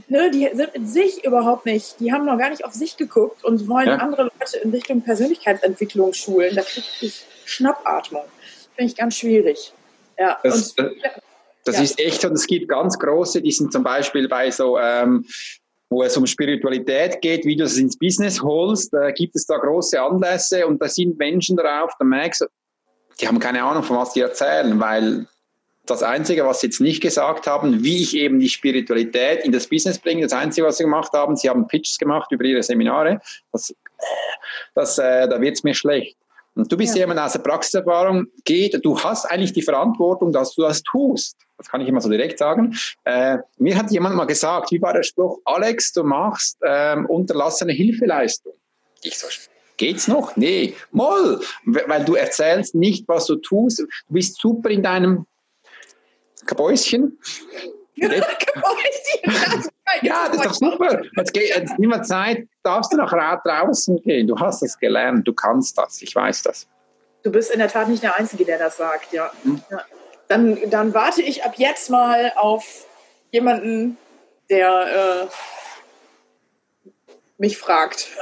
[0.09, 3.45] ne, die sind mit sich überhaupt nicht, die haben noch gar nicht auf sich geguckt
[3.45, 3.97] und wollen ja.
[3.97, 6.55] andere Leute in Richtung Persönlichkeitsentwicklung schulen.
[6.55, 8.25] Da kriege ich Schnappatmung.
[8.75, 9.73] Finde ich ganz schwierig.
[10.19, 10.91] Ja, das, und, äh,
[11.65, 11.83] das ja.
[11.83, 15.25] ist echt und es gibt ganz große, die sind zum Beispiel bei so, ähm,
[15.89, 19.57] wo es um Spiritualität geht, wie du es ins Business holst, da gibt es da
[19.57, 22.47] große Anlässe und da sind Menschen drauf, da merkst du,
[23.21, 25.27] die haben keine Ahnung, von was die erzählen, weil
[25.87, 29.69] das Einzige, was sie jetzt nicht gesagt haben, wie ich eben die Spiritualität in das
[29.69, 33.21] Business bringe, das Einzige, was sie gemacht haben, sie haben Pitches gemacht über ihre Seminare.
[33.53, 33.75] Das,
[34.75, 36.17] das, äh, da wird es mir schlecht.
[36.57, 37.01] Und du bist ja.
[37.01, 41.37] jemand aus der Praxiserfahrung, geht, du hast eigentlich die Verantwortung, dass du das tust.
[41.59, 42.75] Das kann ich immer so direkt sagen.
[43.05, 47.73] Äh, mir hat jemand mal gesagt, wie war der Spruch, Alex, du machst ähm, unterlassene
[47.73, 48.55] Hilfeleistung.
[49.03, 49.27] Ich so,
[49.77, 50.37] geht's noch?
[50.37, 53.81] Nee, moll, weil du erzählst nicht, was du tust.
[53.81, 55.27] Du bist super in deinem
[56.47, 57.19] Kabäuschen.
[57.97, 58.09] ja,
[60.29, 61.03] das ist doch super.
[61.17, 64.27] Jetzt, geht, jetzt nimm mal Zeit, darfst du noch draußen gehen.
[64.27, 66.67] Du hast das gelernt, du kannst das, ich weiß das.
[67.23, 69.31] Du bist in der Tat nicht der Einzige, der das sagt, ja.
[69.43, 69.61] Hm.
[69.71, 69.81] ja.
[70.29, 72.87] Dann, dann warte ich ab jetzt mal auf
[73.31, 73.97] jemanden,
[74.51, 75.27] der äh,
[77.39, 78.09] mich fragt.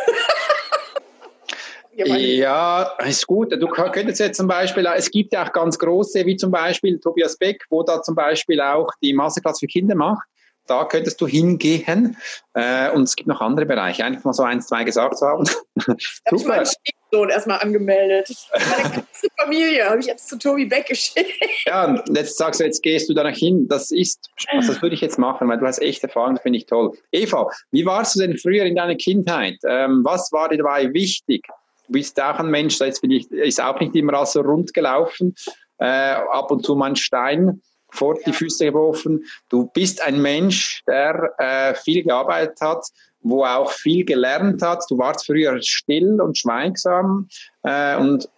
[1.96, 3.52] Ja, ist gut.
[3.52, 7.36] Du könntest jetzt zum Beispiel, es gibt ja auch ganz große, wie zum Beispiel Tobias
[7.36, 10.26] Beck, wo da zum Beispiel auch die Masterclass für Kinder macht.
[10.66, 12.16] Da könntest du hingehen.
[12.54, 14.02] Äh, und es gibt noch andere Bereiche.
[14.04, 15.44] Einfach mal so eins, zwei gesagt zu haben.
[15.44, 15.98] Super.
[15.98, 18.34] Ich habe meinen Stiefsohn erstmal angemeldet.
[18.52, 21.30] Meine ganze Familie habe ich jetzt zu Tobi Beck geschickt.
[21.66, 23.68] Ja, und jetzt sagst du, jetzt gehst du da noch hin.
[23.68, 26.58] Das ist, also das würde ich jetzt machen, weil du hast echt Erfahrung, das finde
[26.58, 26.96] ich toll.
[27.12, 29.58] Eva, wie warst du denn früher in deiner Kindheit?
[29.68, 31.46] Ähm, was war dir dabei wichtig?
[31.86, 35.34] Du bist auch ein Mensch, da ist auch nicht immer alles so rund gelaufen,
[35.78, 39.24] äh, ab und zu mal ein Stein vor die Füße geworfen.
[39.48, 42.84] Du bist ein Mensch, der äh, viel gearbeitet hat,
[43.20, 44.84] wo auch viel gelernt hat.
[44.88, 47.28] Du warst früher still und schweigsam
[47.62, 48.28] äh, und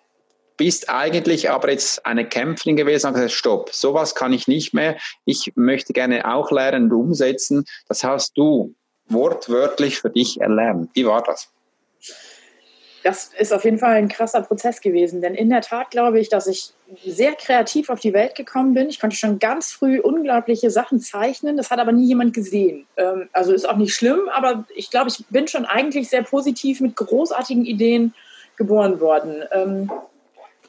[0.57, 4.97] bist eigentlich aber jetzt eine Kämpferin gewesen und gesagt, stopp, sowas kann ich nicht mehr.
[5.25, 7.65] Ich möchte gerne auch lernen und umsetzen.
[7.89, 8.75] Das hast du
[9.09, 10.91] wortwörtlich für dich erlernt.
[10.95, 11.51] Wie war das?
[13.07, 15.21] Das ist auf jeden Fall ein krasser Prozess gewesen.
[15.21, 16.73] Denn in der Tat glaube ich, dass ich
[17.05, 18.89] sehr kreativ auf die Welt gekommen bin.
[18.89, 21.57] Ich konnte schon ganz früh unglaubliche Sachen zeichnen.
[21.57, 22.85] Das hat aber nie jemand gesehen.
[22.97, 26.81] Ähm, also ist auch nicht schlimm, aber ich glaube, ich bin schon eigentlich sehr positiv
[26.81, 28.13] mit großartigen Ideen
[28.57, 29.45] geboren worden.
[29.53, 29.89] Ähm,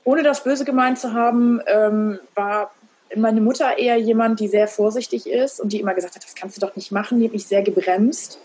[0.04, 2.72] ohne das Böse gemeint zu haben, ähm, war
[3.16, 6.56] meine Mutter eher jemand, die sehr vorsichtig ist und die immer gesagt hat, das kannst
[6.56, 7.20] du doch nicht machen.
[7.20, 8.40] Die hat mich sehr gebremst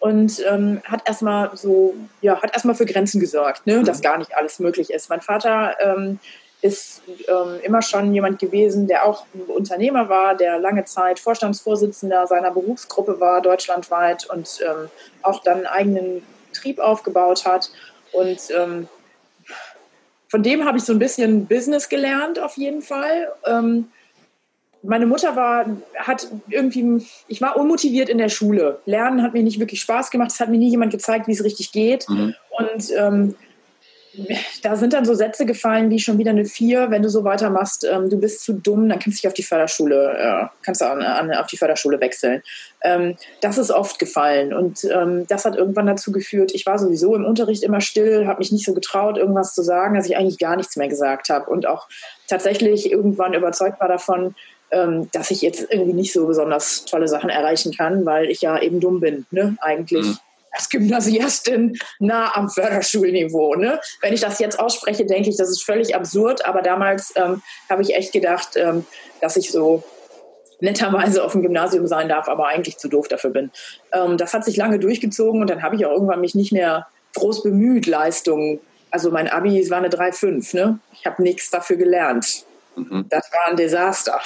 [0.00, 4.02] und ähm, hat erstmal so, ja, hat erstmal für Grenzen gesorgt, ne, dass mhm.
[4.02, 5.10] gar nicht alles möglich ist.
[5.10, 6.18] Mein Vater ähm,
[6.60, 12.50] ist ähm, immer schon jemand gewesen, der auch Unternehmer war, der lange Zeit Vorstandsvorsitzender seiner
[12.50, 14.88] Berufsgruppe war, deutschlandweit und ähm,
[15.22, 17.70] auch dann einen eigenen Betrieb aufgebaut hat.
[18.12, 18.88] Und ähm,
[20.28, 23.32] von dem habe ich so ein bisschen Business gelernt, auf jeden Fall.
[23.46, 23.88] Ähm,
[24.82, 28.80] meine Mutter war, hat irgendwie, ich war unmotiviert in der Schule.
[28.86, 30.30] Lernen hat mir nicht wirklich Spaß gemacht.
[30.30, 32.08] Es hat mir nie jemand gezeigt, wie es richtig geht.
[32.08, 32.34] Mhm.
[32.50, 33.34] Und ähm,
[34.62, 37.86] da sind dann so Sätze gefallen wie schon wieder eine Vier, wenn du so weitermachst,
[37.90, 40.86] ähm, du bist zu dumm, dann kannst du dich auf die Förderschule, äh, kannst du
[40.86, 42.42] an, an, auf die Förderschule wechseln.
[42.82, 47.14] Ähm, das ist oft gefallen und ähm, das hat irgendwann dazu geführt, ich war sowieso
[47.14, 50.38] im Unterricht immer still, habe mich nicht so getraut, irgendwas zu sagen, dass ich eigentlich
[50.38, 51.88] gar nichts mehr gesagt habe und auch
[52.26, 54.34] tatsächlich irgendwann überzeugt war davon,
[54.70, 58.60] ähm, dass ich jetzt irgendwie nicht so besonders tolle Sachen erreichen kann, weil ich ja
[58.60, 59.56] eben dumm bin, ne?
[59.60, 60.06] Eigentlich.
[60.06, 60.18] Mhm.
[60.50, 63.54] Als Gymnasiastin nah am Förderschulniveau.
[63.54, 63.78] Ne?
[64.00, 66.46] Wenn ich das jetzt ausspreche, denke ich, das ist völlig absurd.
[66.46, 68.86] Aber damals ähm, habe ich echt gedacht, ähm,
[69.20, 69.84] dass ich so
[70.60, 73.50] netterweise auf dem Gymnasium sein darf, aber eigentlich zu doof dafür bin.
[73.92, 76.86] Ähm, das hat sich lange durchgezogen und dann habe ich auch irgendwann mich nicht mehr
[77.14, 78.60] groß bemüht, Leistungen.
[78.90, 80.56] Also mein Abi war eine 3,5.
[80.56, 80.78] Ne?
[80.92, 82.46] Ich habe nichts dafür gelernt.
[82.78, 83.06] Mhm.
[83.08, 84.20] Das war ein Desaster.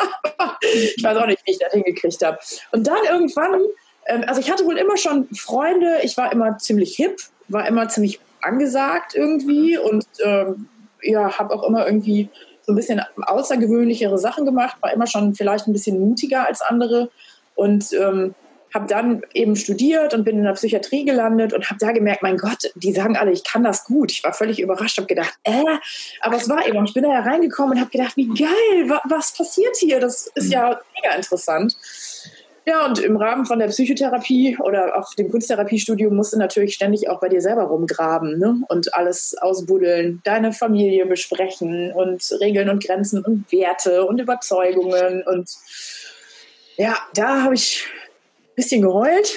[0.60, 2.38] ich weiß auch nicht, wie ich das hingekriegt habe.
[2.72, 3.60] Und dann irgendwann,
[4.06, 7.88] ähm, also ich hatte wohl immer schon Freunde, ich war immer ziemlich hip, war immer
[7.88, 10.68] ziemlich angesagt irgendwie und ähm,
[11.02, 12.28] ja, habe auch immer irgendwie
[12.62, 17.10] so ein bisschen außergewöhnlichere Sachen gemacht, war immer schon vielleicht ein bisschen mutiger als andere
[17.54, 18.34] und ähm,
[18.74, 22.36] habe dann eben studiert und bin in der Psychiatrie gelandet und habe da gemerkt, mein
[22.36, 24.12] Gott, die sagen alle, ich kann das gut.
[24.12, 25.64] Ich war völlig überrascht, habe gedacht, äh,
[26.20, 26.84] aber es war eben.
[26.84, 30.00] Ich bin da reingekommen und habe gedacht, wie geil, wa was passiert hier?
[30.00, 31.76] Das ist ja mega interessant.
[32.66, 37.08] Ja, und im Rahmen von der Psychotherapie oder auch dem Kunsttherapiestudium musst du natürlich ständig
[37.08, 38.60] auch bei dir selber rumgraben ne?
[38.68, 45.22] und alles ausbuddeln, deine Familie besprechen und Regeln und Grenzen und Werte und Überzeugungen.
[45.26, 45.50] Und
[46.76, 47.88] ja, da habe ich
[48.60, 49.36] bisschen geheult.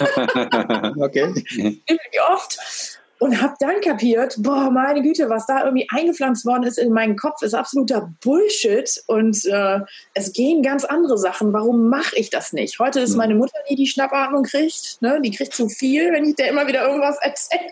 [1.00, 1.32] okay.
[1.34, 6.76] Wie oft und habe dann kapiert, boah, meine Güte, was da irgendwie eingepflanzt worden ist
[6.76, 9.80] in meinen Kopf, ist absoluter Bullshit und äh,
[10.12, 11.54] es gehen ganz andere Sachen.
[11.54, 12.78] Warum mache ich das nicht?
[12.78, 13.16] Heute ist hm.
[13.16, 15.22] meine Mutter, die die Schnappatmung kriegt, ne?
[15.22, 17.62] die kriegt zu viel, wenn ich der immer wieder irgendwas erzähle.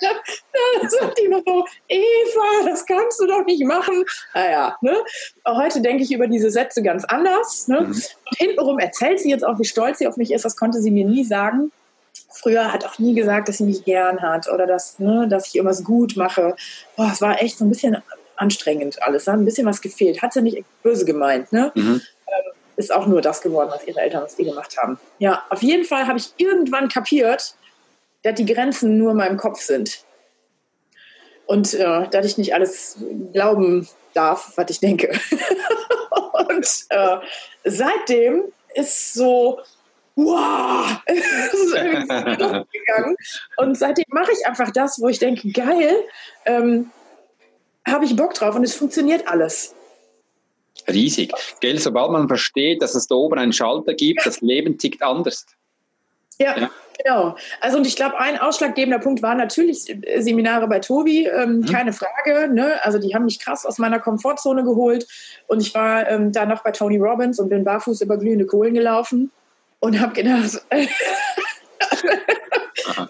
[0.80, 4.04] Dann sagt die noch so, Eva, das kannst du doch nicht machen.
[4.32, 4.96] Naja, ne?
[5.46, 7.68] heute denke ich über diese Sätze ganz anders.
[7.68, 7.82] Ne?
[7.82, 7.88] Mhm.
[7.88, 10.90] Und hintenrum erzählt sie jetzt auch, wie stolz sie auf mich ist, das konnte sie
[10.90, 11.72] mir nie sagen
[12.32, 15.56] früher hat auch nie gesagt, dass sie mich gern hat oder dass, ne, dass ich
[15.56, 16.56] irgendwas gut mache.
[16.96, 18.02] Boah, es war echt so ein bisschen
[18.36, 19.24] anstrengend alles.
[19.24, 20.22] Da hat ein bisschen was gefehlt.
[20.22, 21.52] Hat sie nicht böse gemeint.
[21.52, 21.72] Ne?
[21.74, 22.00] Mhm.
[22.26, 24.98] Ähm, ist auch nur das geworden, was ihre Eltern aus ihr gemacht haben.
[25.18, 27.54] Ja, auf jeden Fall habe ich irgendwann kapiert,
[28.22, 30.04] dass die Grenzen nur in meinem Kopf sind.
[31.46, 32.98] Und äh, dass ich nicht alles
[33.32, 35.12] glauben darf, was ich denke.
[36.48, 37.16] Und äh,
[37.64, 39.60] seitdem ist so
[40.16, 43.16] wow, es ist irgendwie gegangen.
[43.56, 45.94] Und seitdem mache ich einfach das, wo ich denke, geil,
[46.46, 46.90] ähm,
[47.86, 49.74] habe ich Bock drauf und es funktioniert alles.
[50.88, 51.32] Riesig.
[51.60, 54.24] Gell, sobald man versteht, dass es da oben einen Schalter gibt, ja.
[54.24, 55.46] das Leben tickt anders.
[56.38, 57.36] Ja, ja, genau.
[57.60, 61.66] Also und ich glaube, ein ausschlaggebender Punkt war natürlich Seminare bei Tobi, ähm, mhm.
[61.66, 62.52] keine Frage.
[62.52, 62.84] Ne?
[62.84, 65.06] Also die haben mich krass aus meiner Komfortzone geholt
[65.46, 68.74] und ich war ähm, da noch bei Tony Robbins und bin barfuß über glühende Kohlen
[68.74, 69.30] gelaufen
[69.82, 70.62] und habe gedacht,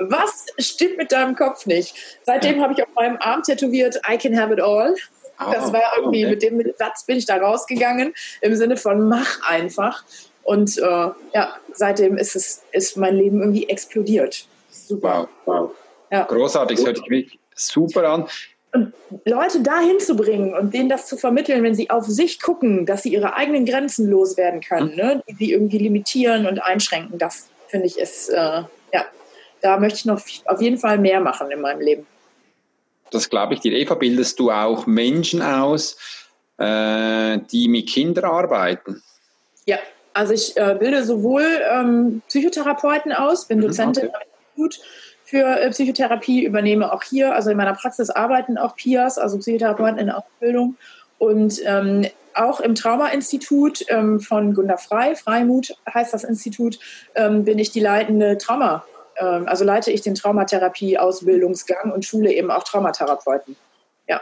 [0.01, 1.95] was stimmt mit deinem Kopf nicht?
[2.25, 4.95] Seitdem habe ich auf meinem Arm tätowiert, I can have it all.
[5.39, 10.05] Das war irgendwie, mit dem Satz bin ich da rausgegangen, im Sinne von mach einfach.
[10.45, 14.47] Und äh, ja, seitdem ist es, ist mein Leben irgendwie explodiert.
[14.71, 15.29] Super.
[15.45, 15.61] Wow.
[15.61, 15.71] wow.
[16.11, 16.25] Ja.
[16.25, 18.29] Großartig, das hört sich wirklich super an.
[18.75, 18.95] Und
[19.27, 23.03] Leute dahin zu bringen und denen das zu vermitteln, wenn sie auf sich gucken, dass
[23.03, 24.97] sie ihre eigenen Grenzen loswerden können, mhm.
[24.97, 29.05] ne, die sie irgendwie limitieren und einschränken, das finde ich ist, äh, ja,
[29.61, 32.07] da möchte ich noch auf jeden Fall mehr machen in meinem Leben.
[33.11, 33.73] Das glaube ich dir.
[33.73, 35.99] Eva, bildest du auch Menschen aus,
[36.59, 39.03] äh, die mit Kindern arbeiten?
[39.67, 39.79] Ja,
[40.15, 44.17] also ich äh, bilde sowohl ähm, Psychotherapeuten aus, bin mhm, Dozentin okay.
[44.17, 44.23] am
[44.57, 44.87] Institut
[45.33, 49.99] für äh, Psychotherapie, übernehme auch hier, also in meiner Praxis arbeiten auch PIAs, also Psychotherapeuten
[49.99, 50.77] in Ausbildung.
[51.16, 56.79] Und ähm, auch im Trauma-Institut ähm, von Gunda Frei, Freimut heißt das Institut,
[57.14, 58.85] ähm, bin ich die leitende Trauma,
[59.16, 63.57] ähm, also leite ich den Traumatherapie-Ausbildungsgang und schule eben auch Traumatherapeuten.
[64.07, 64.21] Ja.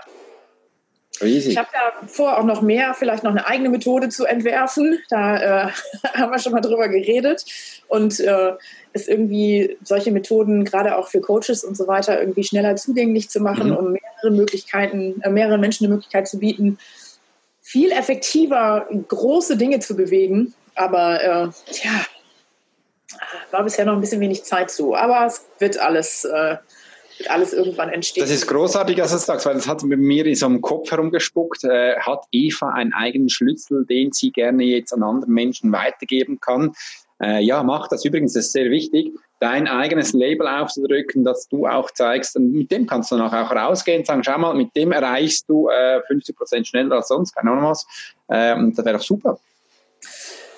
[1.20, 1.52] Riesig.
[1.52, 5.00] Ich habe da vor, auch noch mehr, vielleicht noch eine eigene Methode zu entwerfen.
[5.08, 5.70] Da äh,
[6.14, 7.44] haben wir schon mal drüber geredet.
[7.88, 8.52] Und äh,
[8.92, 13.40] ist irgendwie solche Methoden gerade auch für Coaches und so weiter irgendwie schneller zugänglich zu
[13.40, 13.76] machen, mhm.
[13.76, 16.78] um mehrere Möglichkeiten, äh, mehreren Menschen eine Möglichkeit zu bieten,
[17.60, 20.54] viel effektiver große Dinge zu bewegen.
[20.74, 21.90] Aber äh, tja,
[23.50, 24.94] war bisher noch ein bisschen wenig Zeit zu.
[24.94, 26.56] Aber es wird alles äh,
[27.28, 28.22] alles irgendwann entsteht.
[28.22, 30.60] Das ist großartig, dass du das sagst, weil das hat mit mir in so einem
[30.60, 31.64] Kopf herumgespuckt.
[31.64, 36.72] Äh, hat Eva einen eigenen Schlüssel, den sie gerne jetzt an andere Menschen weitergeben kann?
[37.22, 38.04] Äh, ja, mach das.
[38.04, 42.70] Übrigens, das ist sehr wichtig, dein eigenes Label aufzudrücken, dass du auch zeigst, und mit
[42.70, 46.00] dem kannst du dann auch rausgehen und sagen, schau mal, mit dem erreichst du äh,
[46.06, 47.86] 50 Prozent schneller als sonst, keine Ahnung was.
[48.28, 49.38] Äh, und das wäre doch super.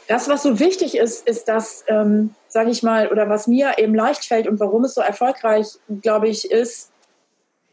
[0.09, 3.95] Das, was so wichtig ist, ist, dass, ähm, sage ich mal, oder was mir eben
[3.95, 5.67] leicht fällt und warum es so erfolgreich,
[6.03, 6.91] glaube ich, ist,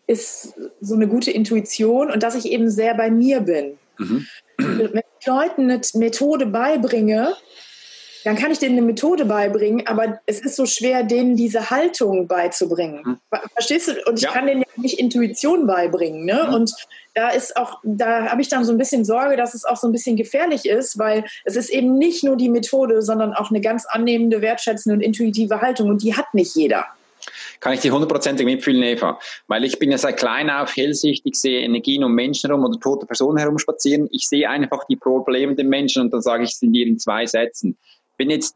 [0.07, 3.77] ist so eine gute Intuition und dass ich eben sehr bei mir bin.
[3.97, 4.25] Mhm.
[4.57, 7.35] Wenn ich Leuten eine Methode beibringe,
[8.23, 12.27] dann kann ich denen eine Methode beibringen, aber es ist so schwer, denen diese Haltung
[12.27, 13.01] beizubringen.
[13.03, 13.19] Mhm.
[13.53, 13.91] Verstehst du?
[14.05, 14.31] Und ich ja.
[14.31, 16.25] kann denen ja nicht Intuition beibringen.
[16.25, 16.45] Ne?
[16.47, 16.53] Mhm.
[16.53, 16.73] Und
[17.15, 19.87] da ist auch, da habe ich dann so ein bisschen Sorge, dass es auch so
[19.87, 23.61] ein bisschen gefährlich ist, weil es ist eben nicht nur die Methode, sondern auch eine
[23.61, 25.89] ganz annehmende, wertschätzende und intuitive Haltung.
[25.89, 26.85] Und die hat nicht jeder
[27.59, 29.19] kann ich dir hundertprozentig mitfühlen, Eva.
[29.47, 33.05] Weil ich bin ja seit klein auf hellsichtig, sehe Energien um Menschen herum oder tote
[33.05, 34.07] Personen herumspazieren.
[34.11, 37.25] Ich sehe einfach die Probleme der Menschen und dann sage ich es dir in zwei
[37.25, 37.77] Sätzen
[38.19, 38.55] bin jetzt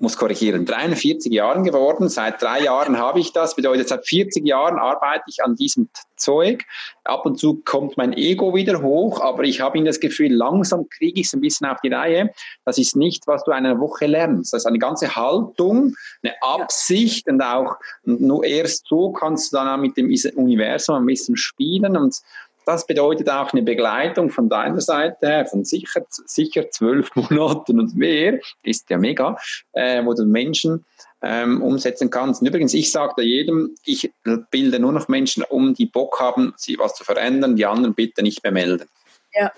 [0.00, 2.08] muss korrigieren, 43 Jahren geworden.
[2.08, 3.54] Seit drei Jahren habe ich das.
[3.54, 6.64] Bedeutet, seit 40 Jahren arbeite ich an diesem Zeug.
[7.04, 11.20] Ab und zu kommt mein Ego wieder hoch, aber ich habe das Gefühl, langsam kriege
[11.20, 12.30] ich es ein bisschen auf die Reihe.
[12.64, 14.54] Das ist nicht, was du eine Woche lernst.
[14.54, 19.68] Das ist eine ganze Haltung, eine Absicht und auch nur erst so kannst du dann
[19.68, 22.16] auch mit dem Universum ein bisschen spielen und
[22.66, 27.96] das bedeutet auch eine Begleitung von deiner Seite her von sicher, sicher zwölf Monaten und
[27.96, 29.36] mehr, ist ja mega,
[29.72, 30.84] äh, wo du Menschen
[31.22, 32.40] ähm, umsetzen kannst.
[32.40, 34.12] Und übrigens, ich sage da jedem, ich
[34.50, 38.22] bilde nur noch Menschen um, die Bock haben, sie was zu verändern, die anderen bitte
[38.22, 38.88] nicht mehr melden.
[39.34, 39.52] Ja,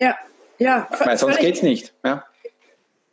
[0.00, 0.16] ja,
[0.58, 0.88] ja.
[0.98, 1.94] Weil sonst geht es nicht.
[2.04, 2.24] Ja.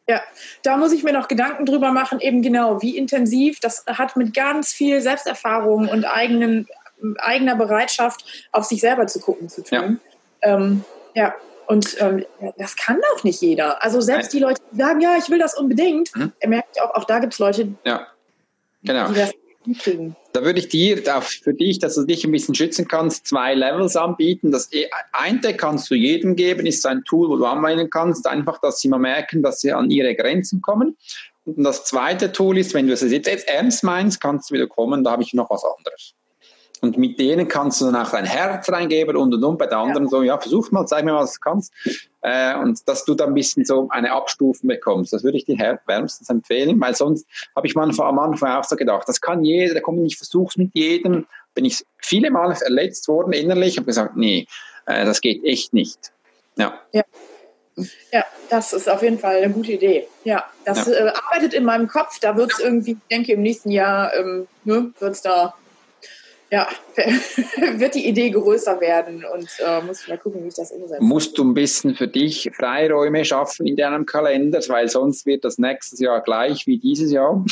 [0.07, 0.21] Ja,
[0.63, 3.59] da muss ich mir noch Gedanken drüber machen, eben genau, wie intensiv.
[3.61, 6.67] Das hat mit ganz viel Selbsterfahrung und eigenen
[7.19, 9.99] eigener Bereitschaft, auf sich selber zu gucken, zu tun.
[10.43, 10.83] Ja, ähm,
[11.15, 11.33] ja.
[11.67, 12.25] und ähm,
[12.57, 13.83] das kann auch nicht jeder.
[13.83, 14.39] Also selbst Nein.
[14.39, 16.31] die Leute, die sagen, ja, ich will das unbedingt, mhm.
[16.47, 18.07] merkt auch, auch da gibt es Leute, ja.
[18.83, 19.09] genau.
[19.09, 19.31] die das
[19.65, 20.15] nicht kriegen.
[20.33, 23.95] Da würde ich dir für dich, dass du dich ein bisschen schützen kannst, zwei Levels
[23.95, 24.51] anbieten.
[24.51, 28.59] Das e, eine kannst du jedem geben, ist ein Tool, wo du anwenden kannst, einfach,
[28.61, 30.97] dass sie mal merken, dass sie an ihre Grenzen kommen.
[31.45, 35.03] Und das zweite Tool ist, wenn du es jetzt ernst meinst, kannst du wieder kommen,
[35.03, 36.13] da habe ich noch was anderes.
[36.81, 39.57] Und mit denen kannst du dann auch dein Herz reingeben und und und.
[39.59, 40.09] Bei der anderen ja.
[40.09, 41.71] so, ja, versuch mal, zeig mir, was du kannst.
[42.21, 45.13] Äh, und dass du dann ein bisschen so eine Abstufen bekommst.
[45.13, 48.75] Das würde ich dir wärmstens empfehlen, weil sonst habe ich manchmal am Anfang auch so
[48.75, 51.27] gedacht, das kann jeder, da komme ich, versuch's mit jedem.
[51.53, 54.47] Bin ich viele Male verletzt worden innerlich, habe gesagt, nee,
[54.87, 56.11] äh, das geht echt nicht.
[56.55, 56.73] Ja.
[56.91, 57.03] ja.
[58.11, 60.07] Ja, das ist auf jeden Fall eine gute Idee.
[60.23, 60.93] Ja, das ja.
[60.93, 62.19] Äh, arbeitet in meinem Kopf.
[62.19, 65.53] Da wird es irgendwie, ich denke, im nächsten Jahr ähm, ne, wird es da
[66.51, 66.67] ja,
[67.77, 71.01] wird die Idee größer werden und äh, muss mal gucken, wie ich das umsetze.
[71.01, 75.57] Musst du ein bisschen für dich Freiräume schaffen in deinem Kalender, weil sonst wird das
[75.57, 77.43] nächstes Jahr gleich wie dieses Jahr.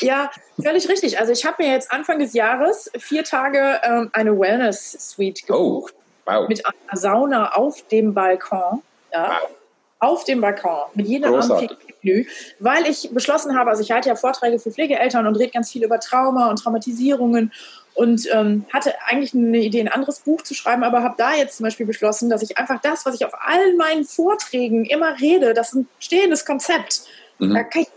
[0.00, 0.30] Ja,
[0.62, 1.18] völlig richtig.
[1.20, 5.94] Also ich habe mir jetzt Anfang des Jahres vier Tage ähm, eine Wellness-Suite oh, gebucht.
[6.26, 6.48] Oh, wow.
[6.48, 8.82] Mit einer Sauna auf dem Balkon.
[9.12, 9.40] Ja.
[9.42, 9.50] Wow.
[9.98, 10.84] Auf dem Balkon.
[10.94, 12.26] Mit jedem Abend Menü,
[12.58, 15.84] weil ich beschlossen habe, also ich halte ja Vorträge für Pflegeeltern und rede ganz viel
[15.84, 17.52] über Trauma und Traumatisierungen
[17.94, 21.56] und ähm, hatte eigentlich eine Idee, ein anderes Buch zu schreiben, aber habe da jetzt
[21.58, 25.54] zum Beispiel beschlossen, dass ich einfach das, was ich auf allen meinen Vorträgen immer rede,
[25.54, 27.02] das ist ein stehendes Konzept.
[27.38, 27.54] Mhm.
[27.54, 27.88] Da kann ich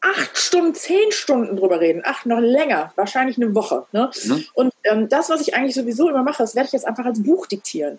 [0.00, 3.86] acht Stunden, zehn Stunden drüber reden, acht noch länger, wahrscheinlich eine Woche.
[3.92, 4.10] Ne?
[4.24, 4.44] Mhm.
[4.54, 7.22] Und ähm, das, was ich eigentlich sowieso immer mache, das werde ich jetzt einfach als
[7.22, 7.98] Buch diktieren.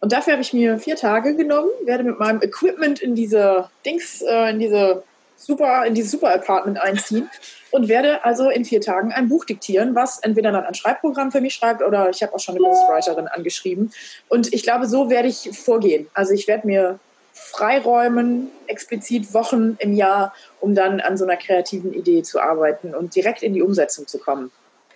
[0.00, 4.22] Und dafür habe ich mir vier Tage genommen, werde mit meinem Equipment in diese Dings,
[4.22, 5.02] äh, in diese
[5.44, 7.30] super, in dieses Super Apartment einziehen
[7.70, 11.40] und werde also in vier Tagen ein Buch diktieren, was entweder dann ein Schreibprogramm für
[11.40, 13.92] mich schreibt oder ich habe auch schon eine Ghostwriterin angeschrieben.
[14.28, 16.06] Und ich glaube, so werde ich vorgehen.
[16.14, 16.98] Also ich werde mir
[17.32, 23.14] freiräumen, explizit Wochen im Jahr, um dann an so einer kreativen Idee zu arbeiten und
[23.14, 24.50] direkt in die Umsetzung zu kommen.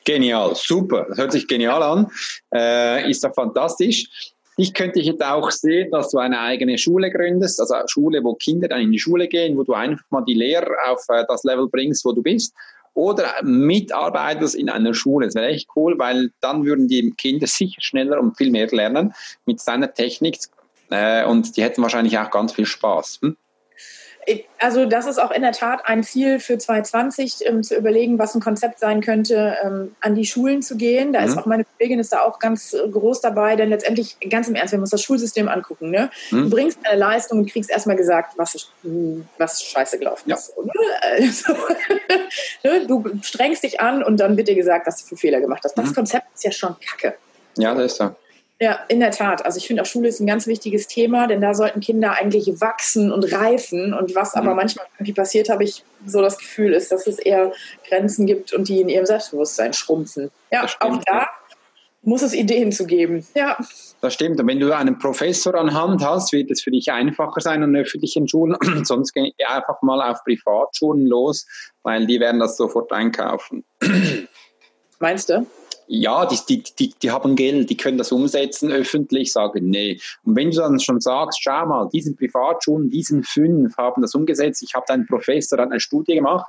[0.05, 1.07] Genial, super.
[1.09, 2.11] Das hört sich genial an.
[2.55, 4.33] Äh, ist doch fantastisch.
[4.61, 8.35] Ich könnte jetzt auch sehen, dass du eine eigene Schule gründest, also eine Schule, wo
[8.35, 11.44] Kinder dann in die Schule gehen, wo du einfach mal die Lehrer auf äh, das
[11.44, 12.53] Level bringst, wo du bist.
[12.92, 15.27] Oder mitarbeitest in einer Schule.
[15.27, 19.14] Das wäre echt cool, weil dann würden die Kinder sicher schneller und viel mehr lernen
[19.47, 20.38] mit deiner Technik.
[20.90, 23.21] Äh, und die hätten wahrscheinlich auch ganz viel Spaß.
[23.23, 23.37] Hm?
[24.59, 28.35] Also das ist auch in der Tat ein Ziel für 2020, ähm, zu überlegen, was
[28.35, 31.12] ein Konzept sein könnte, ähm, an die Schulen zu gehen.
[31.12, 31.27] Da mhm.
[31.27, 34.55] ist auch meine Kollegin ist da auch ganz äh, groß dabei, denn letztendlich, ganz im
[34.55, 35.91] Ernst, wir müssen das Schulsystem angucken.
[35.91, 36.11] Ne?
[36.31, 36.45] Mhm.
[36.45, 38.71] Du bringst eine Leistung und kriegst erstmal gesagt, was,
[39.38, 40.55] was scheiße gelaufen ist.
[40.57, 40.64] Ja.
[41.01, 41.53] Also,
[42.64, 42.87] ne?
[42.87, 45.77] Du strengst dich an und dann wird dir gesagt, was du für Fehler gemacht hast.
[45.77, 45.95] Das mhm.
[45.95, 47.17] Konzept ist ja schon kacke.
[47.57, 48.14] Ja, das ist so.
[48.61, 49.44] Ja, in der Tat.
[49.44, 52.61] Also ich finde auch Schule ist ein ganz wichtiges Thema, denn da sollten Kinder eigentlich
[52.61, 53.94] wachsen und reifen.
[53.94, 54.42] Und was mhm.
[54.42, 57.53] aber manchmal irgendwie passiert, habe ich so das Gefühl, ist, dass es eher
[57.88, 60.31] Grenzen gibt und die in ihrem Selbstbewusstsein schrumpfen.
[60.51, 61.29] Ja, auch da
[62.03, 63.27] muss es Ideen zu geben.
[63.35, 63.57] Ja.
[64.01, 64.40] Das stimmt.
[64.40, 67.77] Und wenn du einen Professor an Hand hast, wird es für dich einfacher sein an
[67.77, 68.57] öffentlichen Schulen.
[68.85, 71.47] Sonst geh einfach mal auf Privatschulen los,
[71.83, 73.64] weil die werden das sofort einkaufen.
[74.99, 75.47] Meinst du?
[75.88, 79.98] Ja, die, die, die, die haben Geld, die können das umsetzen, öffentlich sagen, nee.
[80.22, 84.62] Und wenn du dann schon sagst, schau mal, diesen Privatschulen, diesen fünf haben das umgesetzt,
[84.62, 86.46] ich habe da einen Professor eine Studie gemacht,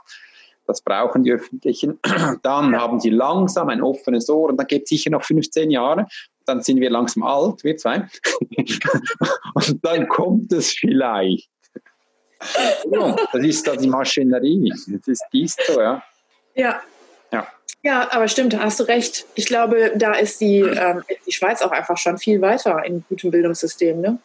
[0.67, 1.99] das brauchen die Öffentlichen,
[2.43, 6.06] dann haben sie langsam ein offenes Ohr und dann geht es sicher noch 15 Jahre,
[6.45, 8.08] dann sind wir langsam alt, wir zwei,
[9.54, 11.49] und dann kommt es vielleicht.
[12.91, 16.04] Ja, das ist da die Maschinerie, das ist dies so, ja.
[16.56, 16.82] Ja,
[17.82, 19.25] ja, aber stimmt, da hast du recht.
[19.36, 23.32] Ich glaube, da ist die, ähm, die Schweiz auch einfach schon viel weiter in gutem
[23.32, 24.19] Bildungssystem, ne?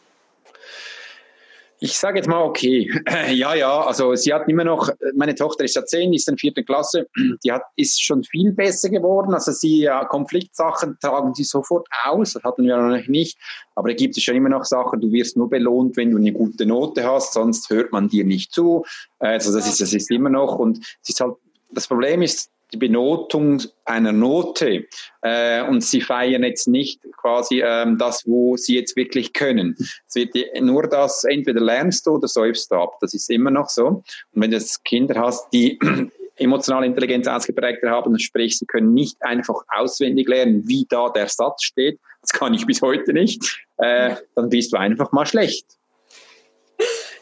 [1.80, 2.90] Ich sage jetzt mal okay.
[3.30, 6.64] Ja, ja, also sie hat immer noch, meine Tochter ist ja zehn, ist in vierten
[6.64, 7.06] Klasse,
[7.44, 9.34] die hat, ist schon viel besser geworden.
[9.34, 13.38] Also sie, ja, Konfliktsachen tragen sie sofort aus, das hatten wir noch nicht.
[13.76, 16.32] Aber da gibt es schon immer noch Sachen, du wirst nur belohnt, wenn du eine
[16.32, 18.84] gute Note hast, sonst hört man dir nicht zu.
[19.20, 20.58] Also das ist, das ist immer noch.
[20.58, 21.34] Und es ist halt,
[21.70, 24.86] das Problem ist, die Benotung einer Note
[25.22, 29.76] äh, und sie feiern jetzt nicht quasi ähm, das, wo sie jetzt wirklich können.
[30.06, 32.98] Es wird nur das, entweder lernst du oder säufst du ab.
[33.00, 33.86] Das ist immer noch so.
[33.86, 35.78] Und wenn du jetzt Kinder hast, die
[36.36, 41.62] emotionale Intelligenz ausgeprägter haben, sprich, sie können nicht einfach auswendig lernen, wie da der Satz
[41.62, 45.66] steht, das kann ich bis heute nicht, äh, dann bist du einfach mal schlecht.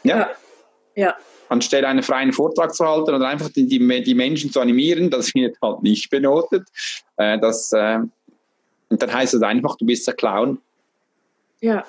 [0.03, 0.17] Ja.
[0.17, 0.29] ja.
[0.95, 1.17] ja
[1.53, 5.33] anstelle einen freien Vortrag zu halten oder einfach die, die, die Menschen zu animieren, das
[5.33, 6.67] wird halt nicht benotet.
[7.17, 7.99] Äh, das, äh,
[8.89, 10.59] und dann heißt es einfach, du bist der Clown.
[11.61, 11.85] Ja.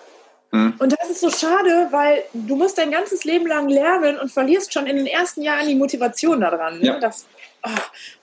[0.52, 0.74] Hm.
[0.78, 4.72] Und das ist so schade, weil du musst dein ganzes Leben lang lernen und verlierst
[4.72, 6.78] schon in den ersten Jahren die Motivation daran.
[6.78, 6.86] Ne?
[6.86, 7.00] Ja.
[7.00, 7.26] Das,
[7.64, 7.70] oh,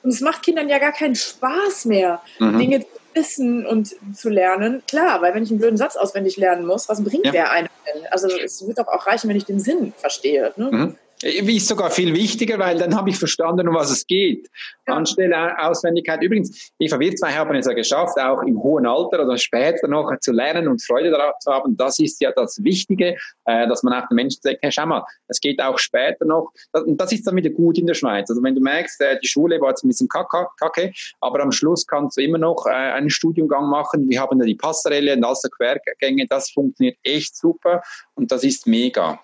[0.04, 2.60] und es macht Kindern ja gar keinen Spaß mehr, mhm.
[2.60, 4.84] Dinge zu wissen und zu lernen.
[4.88, 7.32] Klar, weil wenn ich einen blöden Satz auswendig lernen muss, was bringt ja.
[7.32, 8.06] der einem denn?
[8.12, 10.54] Also es wird doch auch reichen, wenn ich den Sinn verstehe.
[10.56, 10.72] Ne?
[10.72, 10.98] Mhm.
[11.22, 14.50] Wie ist sogar viel wichtiger, weil dann habe ich verstanden, um was es geht.
[14.88, 14.96] Ja.
[14.96, 16.22] Anstelle Auswendigkeit.
[16.24, 20.12] Übrigens, Eva, wir zwei haben es ja geschafft, auch im hohen Alter oder später noch
[20.20, 21.78] zu lernen und Freude darauf zu haben.
[21.78, 25.04] Das ist ja das Wichtige, äh, dass man auch den Menschen sagt, hey, schau mal,
[25.28, 26.52] es geht auch später noch.
[26.74, 28.30] Und das ist dann wieder gut in der Schweiz.
[28.30, 31.86] Also wenn du merkst, äh, die Schule war jetzt ein bisschen kacke, aber am Schluss
[31.86, 34.10] kannst du immer noch äh, einen Studiengang machen.
[34.10, 36.26] Wir haben ja die Passerelle und alles Quergänge.
[36.28, 37.82] Das funktioniert echt super
[38.16, 39.20] und das ist mega.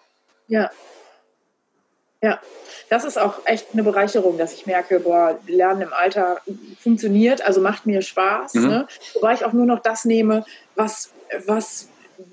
[0.47, 0.69] Ja,
[2.21, 2.39] ja,
[2.89, 6.37] das ist auch echt eine Bereicherung, dass ich merke, boah, Lernen im Alter
[6.79, 8.55] funktioniert, also macht mir Spaß.
[8.55, 8.67] Mhm.
[8.67, 8.87] Ne?
[9.13, 10.45] Wobei ich auch nur noch das nehme,
[10.75, 11.11] was,
[11.45, 11.89] was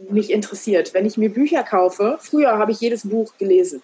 [0.09, 0.95] mich interessiert.
[0.95, 3.83] Wenn ich mir Bücher kaufe, früher habe ich jedes Buch gelesen.